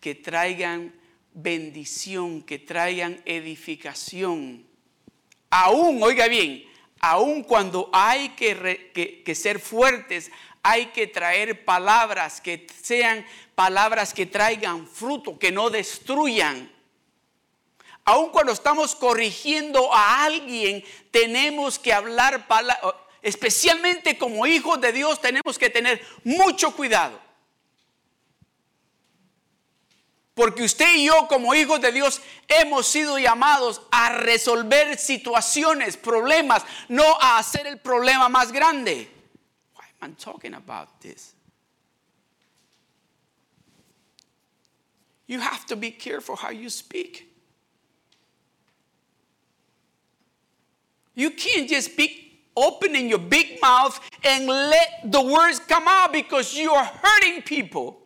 que 0.00 0.14
traigan 0.14 0.94
bendición, 1.34 2.42
que 2.42 2.60
traigan 2.60 3.20
edificación 3.24 4.70
aún, 5.52 6.02
oiga 6.02 6.28
bien, 6.28 6.64
aún 6.98 7.42
cuando 7.42 7.90
hay 7.92 8.30
que, 8.30 9.22
que, 9.22 9.34
ser 9.34 9.60
fuertes, 9.60 10.30
hay 10.62 10.86
que 10.86 11.06
traer 11.06 11.64
palabras 11.66 12.40
que 12.40 12.66
sean 12.82 13.24
palabras 13.54 14.14
que 14.14 14.24
traigan 14.24 14.86
fruto, 14.86 15.38
que 15.38 15.52
no 15.52 15.68
destruyan. 15.68 16.72
Aún 18.04 18.30
cuando 18.30 18.52
estamos 18.52 18.96
corrigiendo 18.96 19.92
a 19.92 20.24
alguien, 20.24 20.82
tenemos 21.10 21.78
que 21.78 21.92
hablar 21.92 22.46
especialmente 23.20 24.16
como 24.16 24.46
hijos 24.46 24.80
de 24.80 24.92
Dios, 24.92 25.20
tenemos 25.20 25.58
que 25.58 25.68
tener 25.68 26.02
mucho 26.24 26.74
cuidado. 26.74 27.20
Porque 30.34 30.62
usted 30.62 30.94
y 30.94 31.06
yo 31.06 31.26
como 31.28 31.54
hijos 31.54 31.80
de 31.80 31.92
Dios 31.92 32.22
hemos 32.48 32.86
sido 32.86 33.18
llamados 33.18 33.82
a 33.90 34.14
resolver 34.14 34.96
situaciones, 34.98 35.96
problemas, 35.96 36.64
no 36.88 37.04
a 37.20 37.38
hacer 37.38 37.66
el 37.66 37.78
problema 37.78 38.28
más 38.30 38.50
grande. 38.50 39.08
Why 39.74 39.84
am 40.00 40.12
I 40.12 40.14
talking 40.14 40.54
about 40.54 40.88
this? 41.00 41.34
You 45.26 45.40
have 45.40 45.66
to 45.66 45.76
be 45.76 45.90
careful 45.90 46.36
how 46.36 46.50
you 46.50 46.70
speak. 46.70 47.28
You 51.14 51.30
can't 51.30 51.68
just 51.68 51.92
speak 51.92 52.22
opening 52.56 53.08
your 53.08 53.18
big 53.18 53.60
mouth 53.60 54.00
and 54.24 54.46
let 54.46 55.10
the 55.10 55.20
words 55.20 55.58
come 55.58 55.84
out 55.86 56.12
because 56.12 56.54
you 56.54 56.72
are 56.72 56.84
hurting 56.84 57.42
people. 57.42 58.01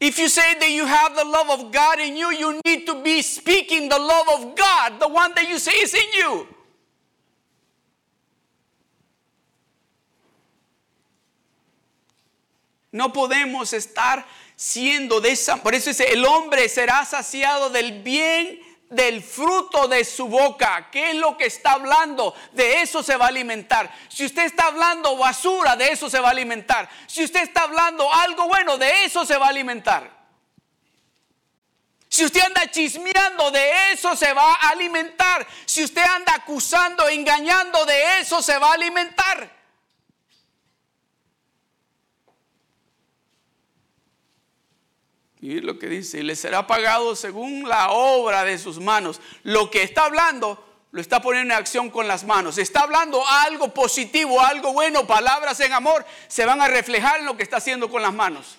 If 0.00 0.18
you 0.18 0.28
say 0.28 0.54
that 0.58 0.70
you 0.70 0.86
have 0.86 1.14
the 1.14 1.24
love 1.24 1.50
of 1.50 1.72
God 1.72 1.98
in 1.98 2.16
you, 2.16 2.30
you 2.32 2.60
need 2.66 2.86
to 2.86 3.02
be 3.02 3.22
speaking 3.22 3.88
the 3.88 3.98
love 3.98 4.28
of 4.28 4.56
God, 4.56 5.00
the 5.00 5.08
one 5.08 5.32
that 5.34 5.48
you 5.48 5.58
say 5.58 5.72
is 5.72 5.94
in 5.94 6.12
you. 6.14 6.46
No 12.92 13.12
podemos 13.12 13.72
estar 13.72 14.24
siendo 14.56 15.20
de 15.20 15.32
esa. 15.32 15.56
Por 15.56 15.74
eso 15.74 15.90
dice: 15.90 16.12
el 16.12 16.24
hombre 16.24 16.68
será 16.68 17.04
saciado 17.04 17.70
del 17.70 18.02
bien 18.02 18.60
del 18.94 19.22
fruto 19.22 19.88
de 19.88 20.04
su 20.04 20.28
boca. 20.28 20.88
¿Qué 20.90 21.10
es 21.10 21.16
lo 21.16 21.36
que 21.36 21.46
está 21.46 21.72
hablando? 21.72 22.34
De 22.52 22.82
eso 22.82 23.02
se 23.02 23.16
va 23.16 23.26
a 23.26 23.28
alimentar. 23.28 23.90
Si 24.08 24.24
usted 24.24 24.44
está 24.44 24.66
hablando 24.66 25.16
basura, 25.16 25.76
de 25.76 25.88
eso 25.88 26.08
se 26.08 26.20
va 26.20 26.28
a 26.28 26.32
alimentar. 26.32 26.88
Si 27.06 27.24
usted 27.24 27.42
está 27.42 27.62
hablando 27.62 28.12
algo 28.12 28.46
bueno, 28.48 28.78
de 28.78 29.04
eso 29.04 29.26
se 29.26 29.36
va 29.36 29.46
a 29.46 29.50
alimentar. 29.50 30.10
Si 32.08 32.24
usted 32.24 32.42
anda 32.42 32.70
chismeando, 32.70 33.50
de 33.50 33.92
eso 33.92 34.14
se 34.14 34.32
va 34.32 34.54
a 34.54 34.68
alimentar. 34.68 35.44
Si 35.64 35.82
usted 35.82 36.02
anda 36.02 36.34
acusando, 36.34 37.08
engañando, 37.08 37.84
de 37.86 38.20
eso 38.20 38.40
se 38.40 38.56
va 38.56 38.70
a 38.70 38.74
alimentar. 38.74 39.63
Y 45.44 45.60
lo 45.60 45.78
que 45.78 45.88
dice, 45.88 46.20
y 46.20 46.22
le 46.22 46.36
será 46.36 46.66
pagado 46.66 47.14
según 47.14 47.68
la 47.68 47.90
obra 47.90 48.44
de 48.44 48.56
sus 48.56 48.80
manos. 48.80 49.20
Lo 49.42 49.70
que 49.70 49.82
está 49.82 50.06
hablando 50.06 50.58
lo 50.90 51.02
está 51.02 51.20
poniendo 51.20 51.52
en 51.52 51.60
acción 51.60 51.90
con 51.90 52.08
las 52.08 52.24
manos. 52.24 52.56
Está 52.56 52.80
hablando 52.80 53.22
algo 53.28 53.74
positivo, 53.74 54.40
algo 54.40 54.72
bueno, 54.72 55.06
palabras 55.06 55.60
en 55.60 55.74
amor, 55.74 56.06
se 56.28 56.46
van 56.46 56.62
a 56.62 56.68
reflejar 56.68 57.20
en 57.20 57.26
lo 57.26 57.36
que 57.36 57.42
está 57.42 57.58
haciendo 57.58 57.90
con 57.90 58.00
las 58.00 58.14
manos. 58.14 58.56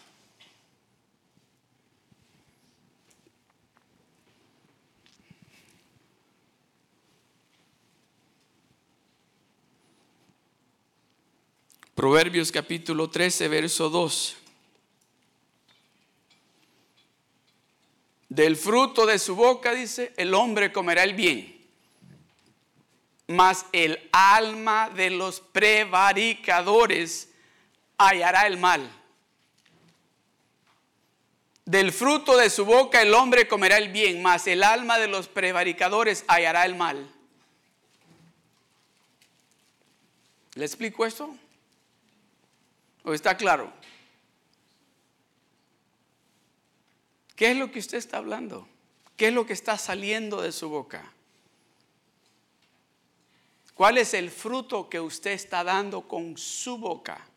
Proverbios 11.96 12.52
capítulo 12.52 13.10
13, 13.10 13.48
verso 13.48 13.90
2. 13.90 14.45
Del 18.30 18.56
fruto 18.56 19.06
de 19.06 19.20
su 19.20 19.36
boca, 19.36 19.74
dice, 19.74 20.14
el 20.18 20.34
hombre 20.34 20.72
comerá 20.72 21.04
el 21.04 21.14
bien, 21.14 21.64
mas 23.28 23.66
el 23.72 24.10
alma 24.12 24.90
de 24.90 25.12
los 25.12 25.42
prevaricadores 25.42 27.30
hallará 27.98 28.48
el 28.48 28.58
mal. 28.58 28.90
Del 31.66 31.92
fruto 31.92 32.38
de 32.38 32.50
su 32.50 32.66
boca 32.66 33.02
el 33.02 33.14
hombre 33.14 33.48
comerá 33.48 33.78
el 33.78 33.90
bien, 33.90 34.22
mas 34.22 34.46
el 34.46 34.64
alma 34.64 35.00
de 35.00 35.08
los 35.08 35.28
prevaricadores 35.28 36.24
hallará 36.28 36.66
el 36.66 36.76
mal. 36.76 37.10
¿Le 40.54 40.64
explico 40.64 41.06
esto? 41.06 41.36
¿O 43.04 43.14
está 43.14 43.36
claro? 43.36 43.74
¿Qué 47.36 47.52
es 47.52 47.58
lo 47.58 47.72
que 47.72 47.80
usted 47.80 47.98
está 47.98 48.18
hablando? 48.18 48.68
¿Qué 49.18 49.28
es 49.28 49.34
lo 49.34 49.46
que 49.46 49.54
está 49.54 49.78
saliendo 49.78 50.42
de 50.42 50.52
su 50.52 50.70
boca? 50.70 51.12
¿Cuál 53.74 53.98
es 53.98 54.14
el 54.14 54.32
fruto 54.32 54.90
que 54.90 55.02
usted 55.02 55.32
está 55.32 55.64
dando 55.64 56.08
con 56.08 56.38
su 56.38 56.78
boca? 56.78 57.28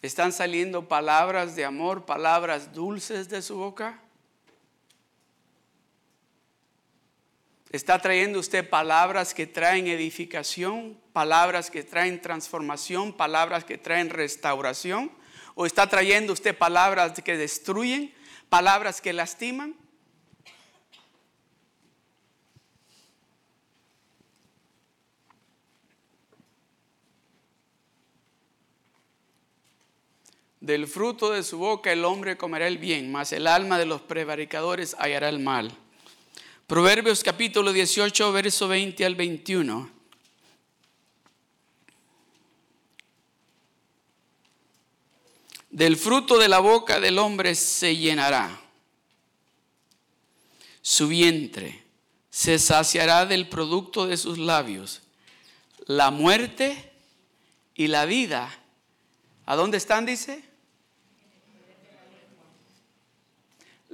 ¿Están 0.00 0.32
saliendo 0.32 0.88
palabras 0.88 1.56
de 1.56 1.64
amor, 1.64 2.06
palabras 2.06 2.72
dulces 2.72 3.28
de 3.28 3.42
su 3.42 3.56
boca? 3.56 4.00
¿Está 7.70 7.98
trayendo 7.98 8.38
usted 8.38 8.68
palabras 8.68 9.34
que 9.34 9.46
traen 9.46 9.88
edificación, 9.88 10.98
palabras 11.12 11.70
que 11.70 11.82
traen 11.82 12.22
transformación, 12.22 13.12
palabras 13.12 13.64
que 13.64 13.76
traen 13.76 14.08
restauración? 14.08 15.10
¿O 15.56 15.66
está 15.66 15.88
trayendo 15.88 16.32
usted 16.32 16.56
palabras 16.56 17.20
que 17.20 17.36
destruyen, 17.36 18.14
palabras 18.48 19.00
que 19.00 19.12
lastiman? 19.12 19.74
Del 30.60 30.86
fruto 30.86 31.30
de 31.30 31.42
su 31.42 31.58
boca 31.58 31.92
el 31.92 32.04
hombre 32.04 32.36
comerá 32.36 32.66
el 32.68 32.78
bien, 32.78 33.10
mas 33.10 33.32
el 33.32 33.46
alma 33.46 33.78
de 33.78 33.86
los 33.86 34.02
prevaricadores 34.02 34.96
hallará 34.98 35.28
el 35.28 35.40
mal. 35.40 35.76
Proverbios 36.66 37.22
capítulo 37.22 37.72
18, 37.72 38.32
verso 38.32 38.66
20 38.66 39.04
al 39.04 39.14
21. 39.14 39.88
Del 45.70 45.96
fruto 45.96 46.38
de 46.38 46.48
la 46.48 46.58
boca 46.58 46.98
del 46.98 47.18
hombre 47.18 47.54
se 47.54 47.96
llenará. 47.96 48.60
Su 50.82 51.06
vientre 51.06 51.84
se 52.30 52.58
saciará 52.58 53.26
del 53.26 53.48
producto 53.48 54.08
de 54.08 54.16
sus 54.16 54.36
labios. 54.36 55.02
La 55.84 56.10
muerte 56.10 56.92
y 57.76 57.86
la 57.86 58.06
vida. 58.06 58.52
¿A 59.44 59.54
dónde 59.54 59.76
están, 59.76 60.04
dice? 60.04 60.42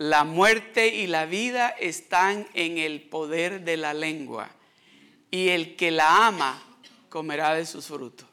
La 0.02 0.24
muerte 0.24 0.88
y 0.88 1.06
la 1.06 1.26
vida 1.26 1.68
están 1.68 2.48
en 2.54 2.76
el 2.76 3.02
poder 3.02 3.60
de 3.62 3.76
la 3.76 3.94
lengua, 3.94 4.50
y 5.30 5.50
el 5.50 5.76
que 5.76 5.92
la 5.92 6.26
ama 6.26 6.60
comerá 7.08 7.54
de 7.54 7.64
sus 7.64 7.86
frutos. 7.86 8.26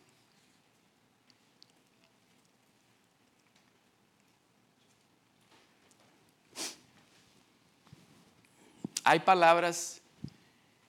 Hay 9.04 9.20
palabras 9.20 10.02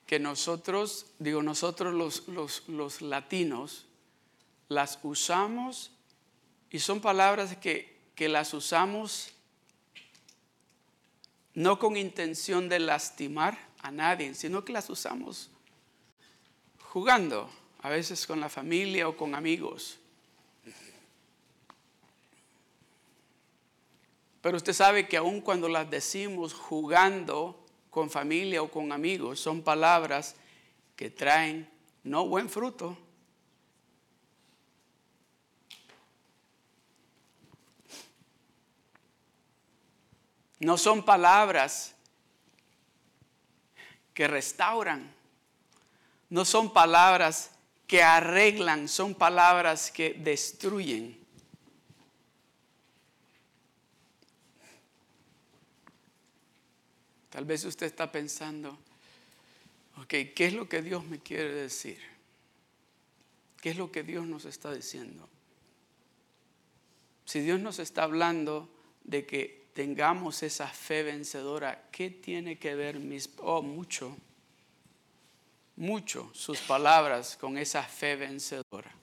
que 0.06 0.18
nosotros, 0.18 1.08
digo 1.18 1.42
nosotros 1.42 1.92
los, 1.92 2.26
los, 2.68 3.02
latinos, 3.02 3.84
las 4.70 4.98
usamos 5.02 5.90
y 6.70 6.78
son 6.78 7.02
palabras 7.02 7.54
que, 7.58 8.00
que 8.14 8.30
las 8.30 8.54
usamos 8.54 9.34
no 11.54 11.78
con 11.78 11.96
intención 11.96 12.68
de 12.68 12.78
lastimar 12.78 13.58
a 13.82 13.90
nadie, 13.90 14.34
sino 14.34 14.64
que 14.64 14.72
las 14.72 14.88
usamos 14.90 15.50
jugando, 16.90 17.48
a 17.82 17.88
veces 17.88 18.26
con 18.26 18.40
la 18.40 18.48
familia 18.48 19.08
o 19.08 19.16
con 19.16 19.34
amigos. 19.34 19.98
Pero 24.40 24.56
usted 24.56 24.72
sabe 24.72 25.06
que 25.06 25.16
aun 25.16 25.40
cuando 25.40 25.68
las 25.68 25.90
decimos 25.90 26.54
jugando 26.54 27.64
con 27.90 28.10
familia 28.10 28.62
o 28.62 28.70
con 28.70 28.92
amigos, 28.92 29.38
son 29.38 29.62
palabras 29.62 30.36
que 30.96 31.10
traen 31.10 31.68
no 32.04 32.26
buen 32.26 32.48
fruto, 32.48 32.96
No 40.60 40.76
son 40.78 41.04
palabras 41.04 41.94
que 44.14 44.28
restauran. 44.28 45.12
No 46.28 46.44
son 46.44 46.72
palabras 46.72 47.50
que 47.86 48.02
arreglan, 48.02 48.86
son 48.86 49.14
palabras 49.14 49.90
que 49.90 50.14
destruyen. 50.14 51.18
Tal 57.30 57.44
vez 57.44 57.64
usted 57.64 57.86
está 57.86 58.12
pensando, 58.12 58.78
ok, 59.96 60.08
¿qué 60.34 60.46
es 60.46 60.52
lo 60.52 60.68
que 60.68 60.82
Dios 60.82 61.04
me 61.04 61.20
quiere 61.20 61.52
decir? 61.54 61.98
¿Qué 63.60 63.70
es 63.70 63.76
lo 63.76 63.90
que 63.90 64.02
Dios 64.02 64.26
nos 64.26 64.44
está 64.44 64.72
diciendo? 64.72 65.28
Si 67.24 67.40
Dios 67.40 67.60
nos 67.60 67.78
está 67.78 68.02
hablando 68.02 68.68
de 69.04 69.26
que 69.26 69.59
tengamos 69.80 70.42
esa 70.42 70.66
fe 70.66 71.02
vencedora. 71.02 71.88
¿Qué 71.90 72.10
tiene 72.10 72.58
que 72.58 72.74
ver 72.74 72.98
mis... 72.98 73.30
Oh, 73.38 73.62
mucho, 73.62 74.14
mucho 75.76 76.30
sus 76.34 76.60
palabras 76.60 77.38
con 77.40 77.56
esa 77.56 77.82
fe 77.82 78.14
vencedora. 78.14 78.94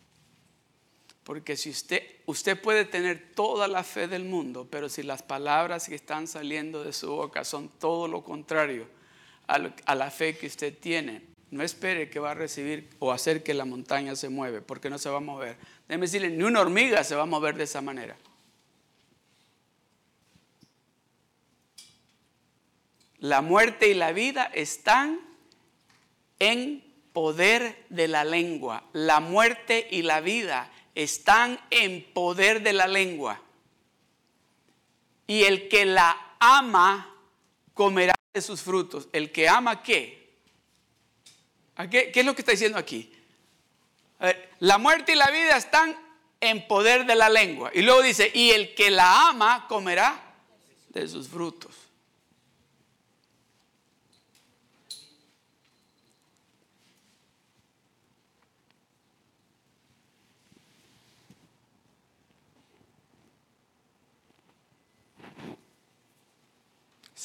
Porque 1.23 1.57
si 1.57 1.71
usted, 1.71 2.03
usted 2.27 2.61
puede 2.61 2.85
tener 2.85 3.31
toda 3.33 3.67
la 3.67 3.83
fe 3.83 4.07
del 4.07 4.23
mundo, 4.23 4.67
pero 4.69 4.87
si 4.87 5.01
las 5.01 5.23
palabras 5.23 5.87
que 5.87 5.95
están 5.95 6.27
saliendo 6.27 6.83
de 6.83 6.93
su 6.93 7.09
boca 7.09 7.43
son 7.43 7.69
todo 7.69 8.07
lo 8.07 8.23
contrario 8.23 8.85
a, 9.47 9.95
la 9.95 10.11
fe 10.11 10.37
que 10.37 10.45
usted 10.45 10.77
tiene, 10.77 11.23
no 11.49 11.63
espere 11.63 12.07
que 12.07 12.19
va 12.19 12.31
a 12.31 12.35
recibir 12.35 12.87
o 12.99 13.11
hacer 13.11 13.41
que 13.41 13.55
la 13.55 13.65
montaña 13.65 14.15
se 14.15 14.29
mueve, 14.29 14.61
porque 14.61 14.91
no 14.91 14.99
se 14.99 15.09
va 15.09 15.17
a 15.17 15.21
mover. 15.21 15.57
Déjeme 15.87 16.05
decirle, 16.05 16.29
ni 16.29 16.43
una 16.43 16.61
hormiga 16.61 17.03
se 17.03 17.15
va 17.15 17.23
a 17.23 17.25
mover 17.25 17.55
de 17.57 17.63
esa 17.63 17.81
manera. 17.81 18.15
La 23.19 23.41
muerte 23.41 23.87
y 23.89 23.93
la 23.93 24.11
vida 24.11 24.51
están 24.53 25.19
en 26.39 26.83
poder 27.13 27.85
de 27.89 28.07
la 28.07 28.23
lengua. 28.23 28.83
La 28.93 29.19
muerte 29.19 29.87
y 29.89 30.03
la 30.03 30.21
vida 30.21 30.71
están 30.93 31.59
en 31.69 32.03
poder 32.13 32.61
de 32.61 32.73
la 32.73 32.87
lengua. 32.87 33.41
Y 35.25 35.43
el 35.43 35.67
que 35.67 35.85
la 35.85 36.35
ama 36.39 37.15
comerá 37.73 38.13
de 38.33 38.41
sus 38.41 38.61
frutos. 38.61 39.07
¿El 39.11 39.31
que 39.31 39.49
ama 39.49 39.81
qué? 39.81 40.35
qué? 41.89 42.11
¿Qué 42.11 42.19
es 42.19 42.25
lo 42.25 42.35
que 42.35 42.41
está 42.41 42.51
diciendo 42.51 42.77
aquí? 42.77 43.13
la 44.59 44.79
muerte 44.79 45.11
y 45.11 45.15
la 45.15 45.29
vida 45.29 45.57
están 45.57 45.95
en 46.39 46.67
poder 46.67 47.05
de 47.05 47.15
la 47.15 47.29
lengua. 47.29 47.71
Y 47.73 47.81
luego 47.81 48.01
dice, 48.01 48.31
y 48.33 48.51
el 48.51 48.73
que 48.75 48.89
la 48.89 49.29
ama 49.29 49.65
comerá 49.67 50.35
de 50.89 51.07
sus 51.07 51.27
frutos. 51.27 51.86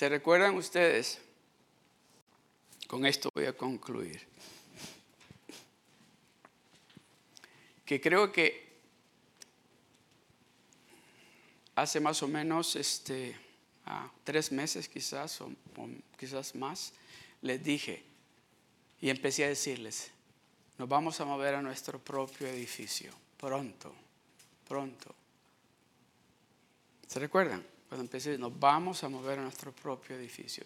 ¿Se 0.03 0.09
recuerdan 0.09 0.57
ustedes? 0.57 1.21
Con 2.89 3.07
esto 3.07 3.31
voy 3.33 3.45
a 3.45 3.57
concluir. 3.57 4.21
Que 7.87 8.01
creo 8.01 8.33
que 8.33 8.81
hace 11.77 12.01
más 12.01 12.21
o 12.25 12.27
menos 12.27 12.75
este, 12.75 13.37
ah, 13.87 14.11
tres 14.25 14.51
meses 14.51 14.89
quizás 14.89 15.41
o, 15.41 15.53
o 15.77 15.89
quizás 16.19 16.57
más, 16.57 16.93
les 17.41 17.63
dije 17.63 18.03
y 19.01 19.09
empecé 19.09 19.45
a 19.45 19.49
decirles, 19.51 20.11
nos 20.79 20.89
vamos 20.89 21.21
a 21.21 21.25
mover 21.25 21.55
a 21.55 21.63
nuestro 21.63 22.01
propio 22.01 22.49
edificio, 22.49 23.13
pronto, 23.39 23.95
pronto. 24.67 25.15
¿Se 27.07 27.21
recuerdan? 27.21 27.72
Cuando 27.93 28.05
empecé, 28.05 28.38
nos 28.38 28.59
vamos 28.59 29.05
a 29.05 29.11
mover 29.11 29.38
a 29.38 29.43
nuestro 29.43 29.70
propio 29.70 30.16
edificio. 30.16 30.64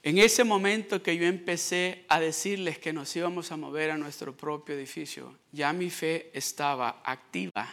En 0.00 0.18
ese 0.18 0.44
momento 0.44 1.02
que 1.02 1.16
yo 1.16 1.26
empecé 1.26 2.04
a 2.08 2.20
decirles 2.20 2.78
que 2.78 2.92
nos 2.92 3.16
íbamos 3.16 3.50
a 3.50 3.56
mover 3.56 3.90
a 3.90 3.98
nuestro 3.98 4.36
propio 4.36 4.76
edificio, 4.76 5.36
ya 5.50 5.72
mi 5.72 5.90
fe 5.90 6.30
estaba 6.32 7.02
activa, 7.04 7.68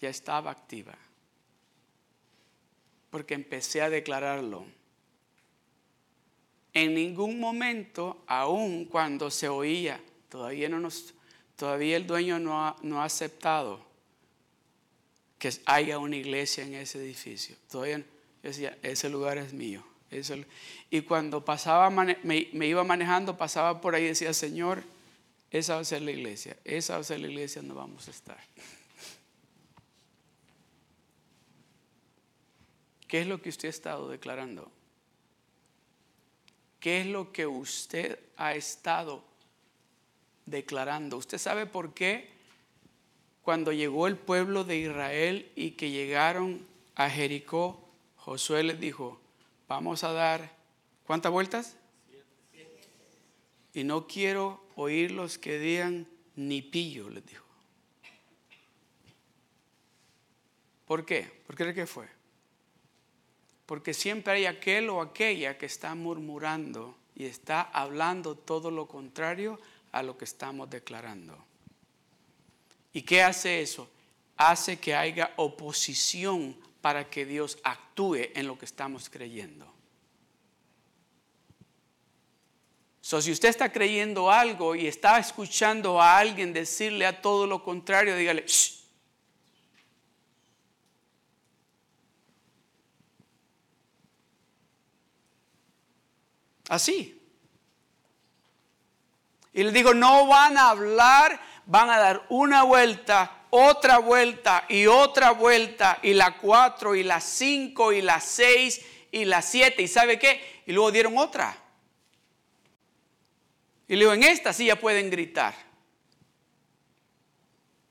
ya 0.00 0.08
estaba 0.08 0.50
activa. 0.50 0.98
porque 3.10 3.34
empecé 3.34 3.80
a 3.80 3.88
declararlo. 3.88 4.66
En 6.72 6.94
ningún 6.94 7.38
momento, 7.38 8.24
aun 8.26 8.86
cuando 8.86 9.30
se 9.30 9.48
oía, 9.48 10.00
todavía, 10.28 10.68
no 10.68 10.80
nos, 10.80 11.14
todavía 11.54 11.96
el 11.96 12.08
dueño 12.08 12.40
no 12.40 12.66
ha, 12.66 12.74
no 12.82 13.02
ha 13.02 13.04
aceptado 13.04 13.87
que 15.38 15.52
haya 15.66 15.98
una 15.98 16.16
iglesia 16.16 16.64
en 16.64 16.74
ese 16.74 16.98
edificio. 16.98 17.56
Todavía 17.70 17.98
yo 17.98 18.04
decía, 18.42 18.76
ese 18.82 19.08
lugar 19.08 19.38
es 19.38 19.52
mío. 19.52 19.84
y 20.90 21.02
cuando 21.02 21.44
pasaba, 21.44 21.90
me, 21.90 22.16
me, 22.52 22.66
iba 22.66 22.82
manejando, 22.84 23.36
pasaba 23.36 23.80
por 23.80 23.94
ahí 23.94 24.04
y 24.04 24.08
decía, 24.08 24.32
Señor, 24.32 24.82
esa 25.50 25.76
va 25.76 25.80
a 25.80 25.84
ser 25.84 26.02
la 26.02 26.10
iglesia, 26.10 26.56
esa 26.64 26.94
va 26.94 27.00
a 27.00 27.04
ser 27.04 27.20
la 27.20 27.28
iglesia 27.28 27.62
donde 27.62 27.74
vamos 27.74 28.08
a 28.08 28.10
estar. 28.10 28.38
¿Qué 33.06 33.22
es 33.22 33.26
lo 33.26 33.40
que 33.40 33.48
usted 33.48 33.68
ha 33.68 33.70
estado 33.70 34.08
declarando? 34.08 34.70
¿Qué 36.80 37.00
es 37.00 37.06
lo 37.06 37.32
que 37.32 37.46
usted 37.46 38.18
ha 38.36 38.54
estado 38.54 39.24
declarando? 40.46 41.16
¿Usted 41.16 41.38
sabe 41.38 41.66
por 41.66 41.94
qué? 41.94 42.37
Cuando 43.42 43.72
llegó 43.72 44.06
el 44.06 44.16
pueblo 44.16 44.64
de 44.64 44.76
Israel 44.76 45.50
y 45.54 45.72
que 45.72 45.90
llegaron 45.90 46.66
a 46.94 47.08
Jericó, 47.08 47.88
Josué 48.16 48.62
les 48.62 48.78
dijo, 48.78 49.20
vamos 49.68 50.04
a 50.04 50.12
dar, 50.12 50.52
¿cuántas 51.06 51.32
vueltas? 51.32 51.76
Y 53.72 53.84
no 53.84 54.06
quiero 54.06 54.62
oír 54.76 55.12
los 55.12 55.38
que 55.38 55.58
digan 55.58 56.06
ni 56.36 56.62
pillo, 56.62 57.08
les 57.10 57.24
dijo. 57.24 57.44
¿Por 60.86 61.04
qué? 61.04 61.42
¿Por 61.46 61.56
qué 61.56 61.86
fue? 61.86 62.08
Porque 63.66 63.92
siempre 63.92 64.32
hay 64.32 64.46
aquel 64.46 64.88
o 64.88 65.02
aquella 65.02 65.58
que 65.58 65.66
está 65.66 65.94
murmurando 65.94 66.96
y 67.14 67.26
está 67.26 67.60
hablando 67.60 68.34
todo 68.34 68.70
lo 68.70 68.88
contrario 68.88 69.60
a 69.92 70.02
lo 70.02 70.16
que 70.16 70.24
estamos 70.24 70.70
declarando. 70.70 71.47
¿Y 72.98 73.02
qué 73.02 73.22
hace 73.22 73.62
eso? 73.62 73.88
Hace 74.36 74.80
que 74.80 74.92
haya 74.92 75.32
oposición 75.36 76.56
para 76.80 77.08
que 77.08 77.24
Dios 77.24 77.56
actúe 77.62 78.16
en 78.34 78.48
lo 78.48 78.58
que 78.58 78.64
estamos 78.64 79.08
creyendo. 79.08 79.72
So, 83.00 83.22
si 83.22 83.30
usted 83.30 83.50
está 83.50 83.70
creyendo 83.70 84.32
algo 84.32 84.74
y 84.74 84.88
está 84.88 85.20
escuchando 85.20 86.02
a 86.02 86.18
alguien 86.18 86.52
decirle 86.52 87.06
a 87.06 87.22
todo 87.22 87.46
lo 87.46 87.62
contrario, 87.62 88.16
dígale, 88.16 88.44
Así. 96.68 97.16
Y 99.52 99.62
le 99.62 99.70
digo, 99.70 99.94
no 99.94 100.26
van 100.26 100.58
a 100.58 100.70
hablar, 100.70 101.40
van 101.68 101.90
a 101.90 101.98
dar 101.98 102.26
una 102.30 102.62
vuelta, 102.62 103.44
otra 103.50 103.98
vuelta 103.98 104.64
y 104.68 104.86
otra 104.86 105.32
vuelta, 105.32 105.98
y 106.02 106.14
la 106.14 106.38
cuatro, 106.38 106.94
y 106.94 107.02
la 107.02 107.20
cinco, 107.20 107.92
y 107.92 108.00
la 108.00 108.20
seis, 108.20 108.84
y 109.12 109.26
la 109.26 109.42
siete, 109.42 109.82
y 109.82 109.88
sabe 109.88 110.18
qué? 110.18 110.62
Y 110.66 110.72
luego 110.72 110.90
dieron 110.90 111.18
otra. 111.18 111.56
Y 113.86 113.94
le 113.94 114.00
digo, 114.00 114.14
en 114.14 114.22
esta 114.22 114.52
sí 114.54 114.64
ya 114.64 114.76
pueden 114.76 115.10
gritar. 115.10 115.54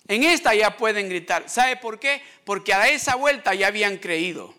En 0.07 0.23
esta 0.23 0.55
ya 0.55 0.75
pueden 0.75 1.07
gritar. 1.07 1.47
¿Sabe 1.47 1.77
por 1.77 1.99
qué? 1.99 2.23
Porque 2.45 2.73
a 2.73 2.87
esa 2.87 3.15
vuelta 3.15 3.53
ya 3.53 3.67
habían 3.67 3.97
creído. 3.97 4.55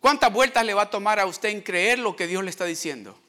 ¿Cuántas 0.00 0.32
vueltas 0.32 0.64
le 0.64 0.72
va 0.72 0.82
a 0.82 0.90
tomar 0.90 1.20
a 1.20 1.26
usted 1.26 1.50
en 1.50 1.60
creer 1.60 1.98
lo 1.98 2.16
que 2.16 2.26
Dios 2.26 2.42
le 2.42 2.50
está 2.50 2.64
diciendo? 2.64 3.21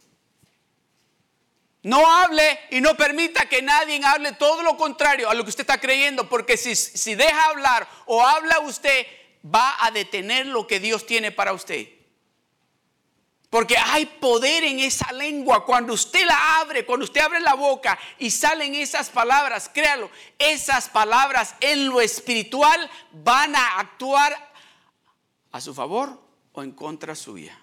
No 1.83 2.09
hable 2.09 2.59
y 2.71 2.79
no 2.79 2.95
permita 2.95 3.47
que 3.47 3.61
nadie 3.61 4.01
hable 4.05 4.31
todo 4.31 4.63
lo 4.63 4.77
contrario 4.77 5.29
a 5.29 5.33
lo 5.33 5.43
que 5.43 5.49
usted 5.49 5.63
está 5.63 5.81
creyendo, 5.81 6.29
porque 6.29 6.55
si, 6.55 6.75
si 6.75 7.13
deja 7.15 7.45
hablar 7.47 7.87
o 8.05 8.25
habla 8.25 8.61
usted, 8.61 9.05
va 9.45 9.75
a 9.85 9.91
detener 9.91 10.45
lo 10.45 10.65
que 10.65 10.79
Dios 10.79 11.05
tiene 11.05 11.31
para 11.31 11.51
usted. 11.51 11.89
Porque 13.49 13.77
hay 13.77 14.05
poder 14.05 14.63
en 14.63 14.79
esa 14.79 15.11
lengua. 15.11 15.63
Cuando 15.65 15.93
usted 15.93 16.25
la 16.25 16.61
abre, 16.61 16.85
cuando 16.85 17.03
usted 17.03 17.21
abre 17.21 17.39
la 17.39 17.53
boca 17.53 17.99
y 18.17 18.31
salen 18.31 18.73
esas 18.73 19.09
palabras, 19.09 19.69
créalo, 19.71 20.09
esas 20.39 20.89
palabras 20.89 21.53
en 21.59 21.89
lo 21.89 22.01
espiritual 22.01 22.89
van 23.11 23.55
a 23.55 23.79
actuar 23.79 24.53
a 25.51 25.61
su 25.61 25.73
favor 25.75 26.19
o 26.53 26.63
en 26.63 26.71
contra 26.71 27.13
suya. 27.13 27.59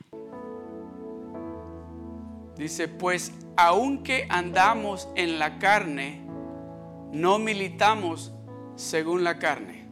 Dice, 2.57 2.87
pues 2.87 3.33
aunque 3.57 4.27
andamos 4.29 5.09
en 5.15 5.39
la 5.39 5.59
carne, 5.59 6.23
no 7.13 7.39
militamos 7.39 8.33
según 8.77 9.25
la 9.25 9.39
carne. 9.39 9.87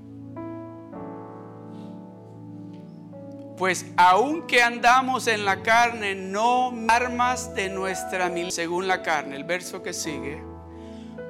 Pues 3.56 3.86
aunque 3.96 4.62
andamos 4.62 5.26
en 5.26 5.44
la 5.44 5.62
carne, 5.62 6.14
no 6.14 6.72
armas 6.88 7.54
de 7.54 7.68
nuestra 7.68 8.28
milicia 8.28 8.62
según 8.62 8.86
la 8.86 9.02
carne. 9.02 9.34
El 9.34 9.44
verso 9.44 9.82
que 9.82 9.92
sigue. 9.92 10.42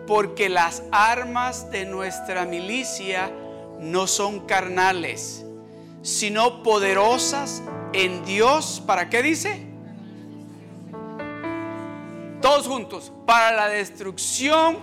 Porque 0.06 0.48
las 0.48 0.82
armas 0.92 1.70
de 1.70 1.86
nuestra 1.86 2.44
milicia 2.44 3.30
no 3.80 4.06
son 4.06 4.46
carnales 4.46 5.46
sino 6.02 6.62
poderosas 6.62 7.62
en 7.92 8.24
Dios. 8.24 8.82
¿Para 8.86 9.10
qué 9.10 9.22
dice? 9.22 9.67
Todos 12.48 12.66
juntos, 12.66 13.12
para 13.26 13.54
la 13.54 13.68
destrucción 13.68 14.78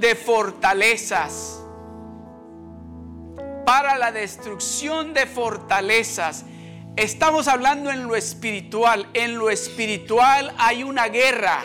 de 0.00 0.16
fortalezas. 0.16 1.62
Para 3.64 3.98
la 3.98 4.10
destrucción 4.10 5.14
de 5.14 5.24
fortalezas. 5.24 6.44
Estamos 6.96 7.46
hablando 7.46 7.92
en 7.92 8.08
lo 8.08 8.16
espiritual. 8.16 9.08
En 9.14 9.38
lo 9.38 9.48
espiritual 9.48 10.52
hay 10.58 10.82
una 10.82 11.06
guerra 11.06 11.62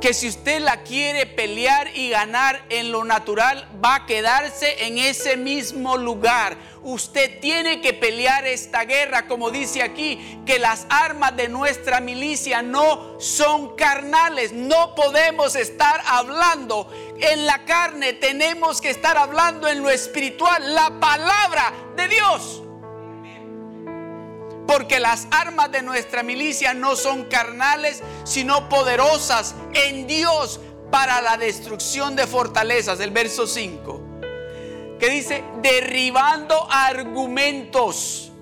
que 0.00 0.12
si 0.12 0.28
usted 0.28 0.60
la 0.60 0.82
quiere 0.82 1.26
pelear 1.26 1.88
y 1.96 2.10
ganar 2.10 2.62
en 2.68 2.92
lo 2.92 3.04
natural, 3.04 3.68
va 3.82 3.94
a 3.94 4.06
quedarse 4.06 4.86
en 4.86 4.98
ese 4.98 5.36
mismo 5.36 5.96
lugar. 5.96 6.56
Usted 6.82 7.40
tiene 7.40 7.80
que 7.80 7.92
pelear 7.92 8.46
esta 8.46 8.84
guerra, 8.84 9.26
como 9.26 9.50
dice 9.50 9.82
aquí, 9.82 10.38
que 10.44 10.58
las 10.58 10.86
armas 10.90 11.36
de 11.36 11.48
nuestra 11.48 12.00
milicia 12.00 12.62
no 12.62 13.18
son 13.18 13.74
carnales. 13.74 14.52
No 14.52 14.94
podemos 14.94 15.56
estar 15.56 16.02
hablando 16.06 16.92
en 17.18 17.46
la 17.46 17.64
carne, 17.64 18.12
tenemos 18.12 18.80
que 18.80 18.90
estar 18.90 19.16
hablando 19.16 19.66
en 19.66 19.82
lo 19.82 19.90
espiritual, 19.90 20.74
la 20.74 21.00
palabra 21.00 21.72
de 21.96 22.08
Dios. 22.08 22.65
Porque 24.66 24.98
las 24.98 25.28
armas 25.30 25.70
de 25.70 25.82
nuestra 25.82 26.22
milicia 26.22 26.74
no 26.74 26.96
son 26.96 27.24
carnales, 27.24 28.02
sino 28.24 28.68
poderosas 28.68 29.54
en 29.72 30.06
Dios 30.06 30.60
para 30.90 31.20
la 31.20 31.36
destrucción 31.36 32.16
de 32.16 32.26
fortalezas. 32.26 33.00
El 33.00 33.10
verso 33.10 33.46
5. 33.46 34.00
Que 34.98 35.08
dice, 35.10 35.44
derribando 35.62 36.66
argumentos. 36.70 38.32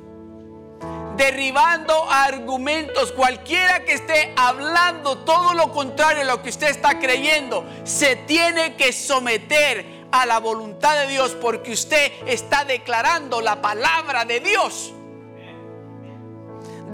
Derribando 1.17 2.11
argumentos. 2.11 3.13
Cualquiera 3.13 3.85
que 3.85 3.93
esté 3.93 4.33
hablando 4.37 5.19
todo 5.19 5.53
lo 5.55 5.73
contrario 5.73 6.23
a 6.23 6.27
lo 6.27 6.43
que 6.43 6.49
usted 6.49 6.69
está 6.69 6.99
creyendo, 6.99 7.65
se 7.85 8.17
tiene 8.17 8.77
que 8.77 8.93
someter 8.93 10.05
a 10.11 10.27
la 10.27 10.39
voluntad 10.39 10.97
de 11.01 11.09
Dios 11.09 11.37
porque 11.41 11.73
usted 11.73 12.13
está 12.27 12.65
declarando 12.65 13.41
la 13.41 13.61
palabra 13.61 14.25
de 14.25 14.41
Dios 14.41 14.93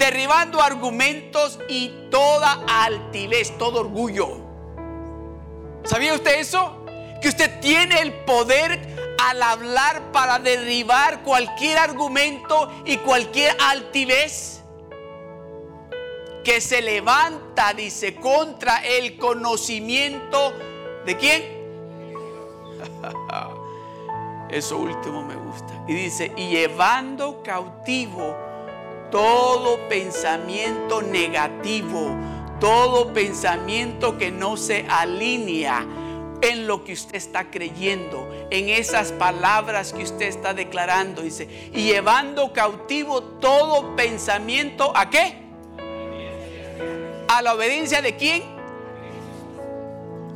derribando 0.00 0.62
argumentos 0.62 1.60
y 1.68 1.92
toda 2.10 2.64
altivez, 2.66 3.56
todo 3.58 3.80
orgullo. 3.80 4.38
¿Sabía 5.84 6.14
usted 6.14 6.40
eso? 6.40 6.84
Que 7.20 7.28
usted 7.28 7.60
tiene 7.60 8.00
el 8.00 8.14
poder 8.24 8.80
al 9.22 9.42
hablar 9.42 10.10
para 10.10 10.38
derribar 10.38 11.22
cualquier 11.22 11.76
argumento 11.76 12.72
y 12.86 12.96
cualquier 12.96 13.54
altivez 13.60 14.62
que 16.42 16.62
se 16.62 16.80
levanta, 16.80 17.74
dice, 17.74 18.14
contra 18.16 18.78
el 18.78 19.18
conocimiento 19.18 20.54
de 21.04 21.16
quién? 21.18 21.60
Eso 24.48 24.78
último 24.78 25.22
me 25.22 25.36
gusta. 25.36 25.84
Y 25.86 25.92
dice, 25.92 26.32
y 26.36 26.48
llevando 26.48 27.42
cautivo 27.42 28.49
todo 29.10 29.88
pensamiento 29.88 31.02
negativo, 31.02 32.16
todo 32.60 33.12
pensamiento 33.12 34.16
que 34.18 34.30
no 34.30 34.56
se 34.56 34.86
alinea 34.88 35.86
en 36.42 36.66
lo 36.66 36.84
que 36.84 36.92
usted 36.92 37.16
está 37.16 37.50
creyendo, 37.50 38.28
en 38.50 38.68
esas 38.68 39.12
palabras 39.12 39.92
que 39.92 40.02
usted 40.02 40.26
está 40.26 40.54
declarando, 40.54 41.22
dice, 41.22 41.70
y 41.72 41.84
llevando 41.84 42.52
cautivo 42.52 43.22
todo 43.22 43.94
pensamiento 43.94 44.92
a 44.96 45.10
qué? 45.10 45.36
A 47.28 47.42
la 47.42 47.54
obediencia 47.54 48.00
de 48.00 48.16
quién? 48.16 48.42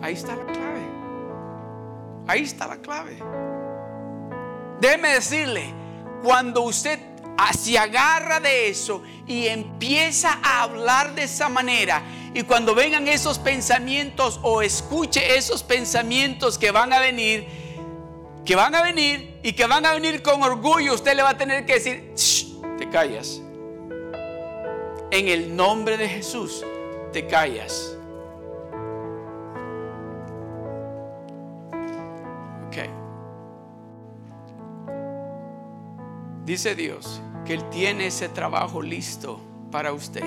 Ahí 0.02 0.14
está 0.14 0.36
la 0.36 0.44
clave. 0.44 0.80
Ahí 2.26 2.42
está 2.42 2.66
la 2.66 2.76
clave. 2.76 3.18
Déjeme 4.80 5.14
decirle, 5.14 5.72
cuando 6.22 6.62
usted 6.62 7.13
se 7.52 7.78
agarra 7.78 8.40
de 8.40 8.68
eso 8.68 9.02
y 9.26 9.46
empieza 9.46 10.38
a 10.42 10.62
hablar 10.62 11.14
de 11.14 11.24
esa 11.24 11.48
manera, 11.48 12.02
y 12.34 12.42
cuando 12.42 12.74
vengan 12.74 13.06
esos 13.06 13.38
pensamientos 13.38 14.40
o 14.42 14.60
escuche 14.62 15.36
esos 15.36 15.62
pensamientos 15.62 16.58
que 16.58 16.70
van 16.72 16.92
a 16.92 16.98
venir, 16.98 17.46
que 18.44 18.56
van 18.56 18.74
a 18.74 18.82
venir 18.82 19.38
y 19.42 19.52
que 19.52 19.66
van 19.66 19.86
a 19.86 19.92
venir 19.94 20.20
con 20.22 20.42
orgullo, 20.42 20.94
usted 20.94 21.14
le 21.14 21.22
va 21.22 21.30
a 21.30 21.38
tener 21.38 21.64
que 21.64 21.74
decir, 21.74 22.12
te 22.76 22.90
callas. 22.90 23.40
En 25.10 25.28
el 25.28 25.54
nombre 25.54 25.96
de 25.96 26.08
Jesús, 26.08 26.64
te 27.12 27.26
callas. 27.26 27.96
Dice 36.44 36.74
Dios 36.74 37.22
que 37.44 37.54
Él 37.54 37.68
tiene 37.70 38.06
ese 38.06 38.28
trabajo 38.28 38.82
listo 38.82 39.40
para 39.70 39.92
usted. 39.92 40.24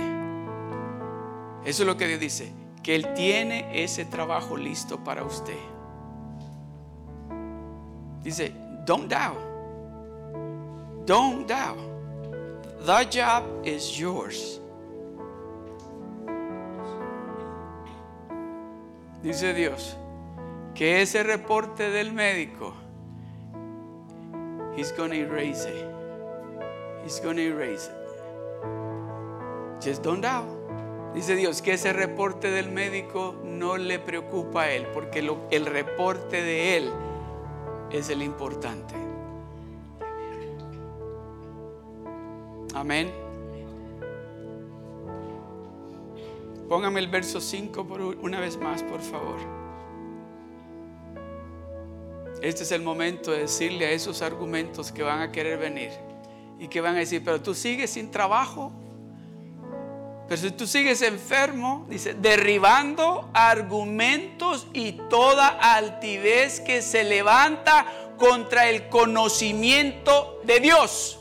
Eso 1.64 1.84
es 1.84 1.88
lo 1.88 1.98
que 1.98 2.08
Dios 2.08 2.20
dice, 2.20 2.52
que 2.82 2.96
Él 2.96 3.14
tiene 3.14 3.84
ese 3.84 4.06
trabajo 4.06 4.58
listo 4.58 5.04
para 5.04 5.24
usted. 5.24 5.58
Dice, 8.24 8.52
don't 8.86 9.10
doubt. 9.10 9.38
Don't 11.06 11.48
doubt. 11.48 11.78
The 12.86 13.06
job 13.10 13.44
is 13.66 13.98
yours. 13.98 14.60
Dice 19.24 19.54
Dios 19.54 19.98
que 20.74 21.02
ese 21.02 21.24
reporte 21.24 21.90
del 21.90 22.14
médico, 22.14 22.74
He's 24.76 24.92
going 24.92 25.10
to 25.10 25.18
erase 25.18 25.66
it. 25.66 25.97
He's 27.08 27.22
erase 27.24 27.88
it. 27.88 27.96
Just 29.82 30.04
don't 30.04 30.20
doubt. 30.20 30.50
Dice 31.16 31.38
Dios 31.38 31.62
que 31.62 31.72
ese 31.72 31.94
reporte 31.94 32.52
del 32.52 32.70
médico 32.70 33.34
no 33.46 33.78
le 33.78 33.98
preocupa 33.98 34.64
a 34.64 34.72
él, 34.74 34.88
porque 34.94 35.20
el 35.52 35.66
reporte 35.66 36.42
de 36.42 36.76
él 36.76 36.92
es 37.92 38.10
el 38.10 38.22
importante. 38.22 38.94
Amén. 42.74 43.10
Póngame 46.68 47.00
el 47.00 47.08
verso 47.08 47.40
5 47.40 47.88
por 47.88 48.02
una 48.02 48.42
vez 48.42 48.58
más, 48.58 48.84
por 48.84 49.00
favor. 49.00 49.38
Este 52.42 52.64
es 52.64 52.72
el 52.74 52.82
momento 52.82 53.32
de 53.32 53.40
decirle 53.40 53.86
a 53.86 53.92
esos 53.92 54.22
argumentos 54.22 54.92
que 54.92 55.04
van 55.04 55.22
a 55.22 55.32
querer 55.32 55.58
venir 55.58 56.07
y 56.60 56.68
que 56.68 56.82
van 56.82 56.96
a 56.96 57.00
decir, 57.00 57.24
pero 57.24 57.42
tú 57.42 57.54
sigues 57.54 57.92
sin 57.92 58.10
trabajo. 58.12 58.72
Pero 60.28 60.42
si 60.42 60.52
tú 60.52 60.68
sigues 60.68 61.02
enfermo, 61.02 61.86
dice, 61.90 62.14
derribando 62.14 63.30
argumentos 63.34 64.68
y 64.74 64.94
toda 65.10 65.48
altivez 65.48 66.60
que 66.60 66.82
se 66.82 67.04
levanta 67.04 67.86
contra 68.18 68.70
el 68.70 68.90
conocimiento 68.90 70.42
de 70.44 70.60
Dios. 70.60 71.20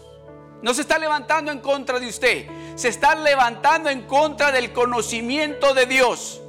No 0.63 0.75
se 0.75 0.81
está 0.81 0.99
levantando 0.99 1.53
en 1.53 1.61
contra 1.61 2.01
de 2.01 2.09
usted, 2.09 2.49
se 2.75 2.89
está 2.89 3.15
levantando 3.15 3.91
en 3.91 4.03
contra 4.03 4.51
del 4.51 4.73
conocimiento 4.73 5.75
de 5.75 5.87
Dios. 5.87 6.41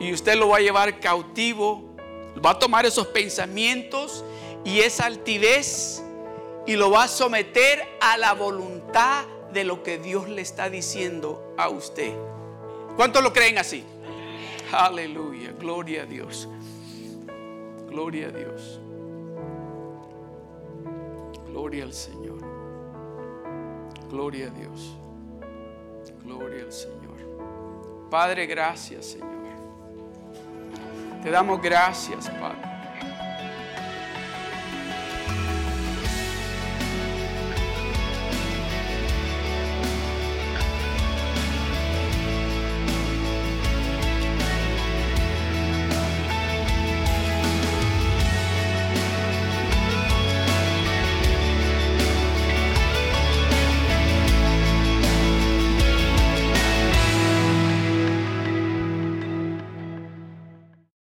Y 0.00 0.12
usted 0.12 0.34
lo 0.34 0.48
va 0.48 0.56
a 0.56 0.60
llevar 0.60 0.98
cautivo, 0.98 1.94
va 2.44 2.50
a 2.50 2.58
tomar 2.58 2.84
esos 2.84 3.06
pensamientos 3.06 4.24
y 4.64 4.80
esa 4.80 5.06
altivez 5.06 6.02
y 6.66 6.76
lo 6.76 6.90
va 6.90 7.04
a 7.04 7.08
someter 7.08 7.82
a 8.00 8.16
la 8.16 8.34
voluntad 8.34 9.24
de 9.52 9.64
lo 9.64 9.82
que 9.82 9.98
Dios 9.98 10.28
le 10.28 10.42
está 10.42 10.70
diciendo 10.70 11.54
a 11.58 11.68
usted. 11.68 12.14
¿Cuántos 12.96 13.22
lo 13.22 13.32
creen 13.32 13.58
así? 13.58 13.84
Aleluya, 14.72 15.52
gloria 15.58 16.02
a 16.02 16.06
Dios. 16.06 16.48
Gloria 17.88 18.28
a 18.28 18.30
Dios. 18.30 18.80
Gloria 21.46 21.84
al 21.84 21.92
Señor. 21.92 22.38
Gloria 24.08 24.46
a 24.46 24.50
Dios. 24.50 24.96
Gloria 26.24 26.64
al 26.64 26.72
Señor. 26.72 27.02
Padre, 28.10 28.46
gracias, 28.46 29.06
Señor. 29.06 29.30
Te 31.22 31.30
damos 31.30 31.60
gracias, 31.60 32.28
Padre. 32.30 32.71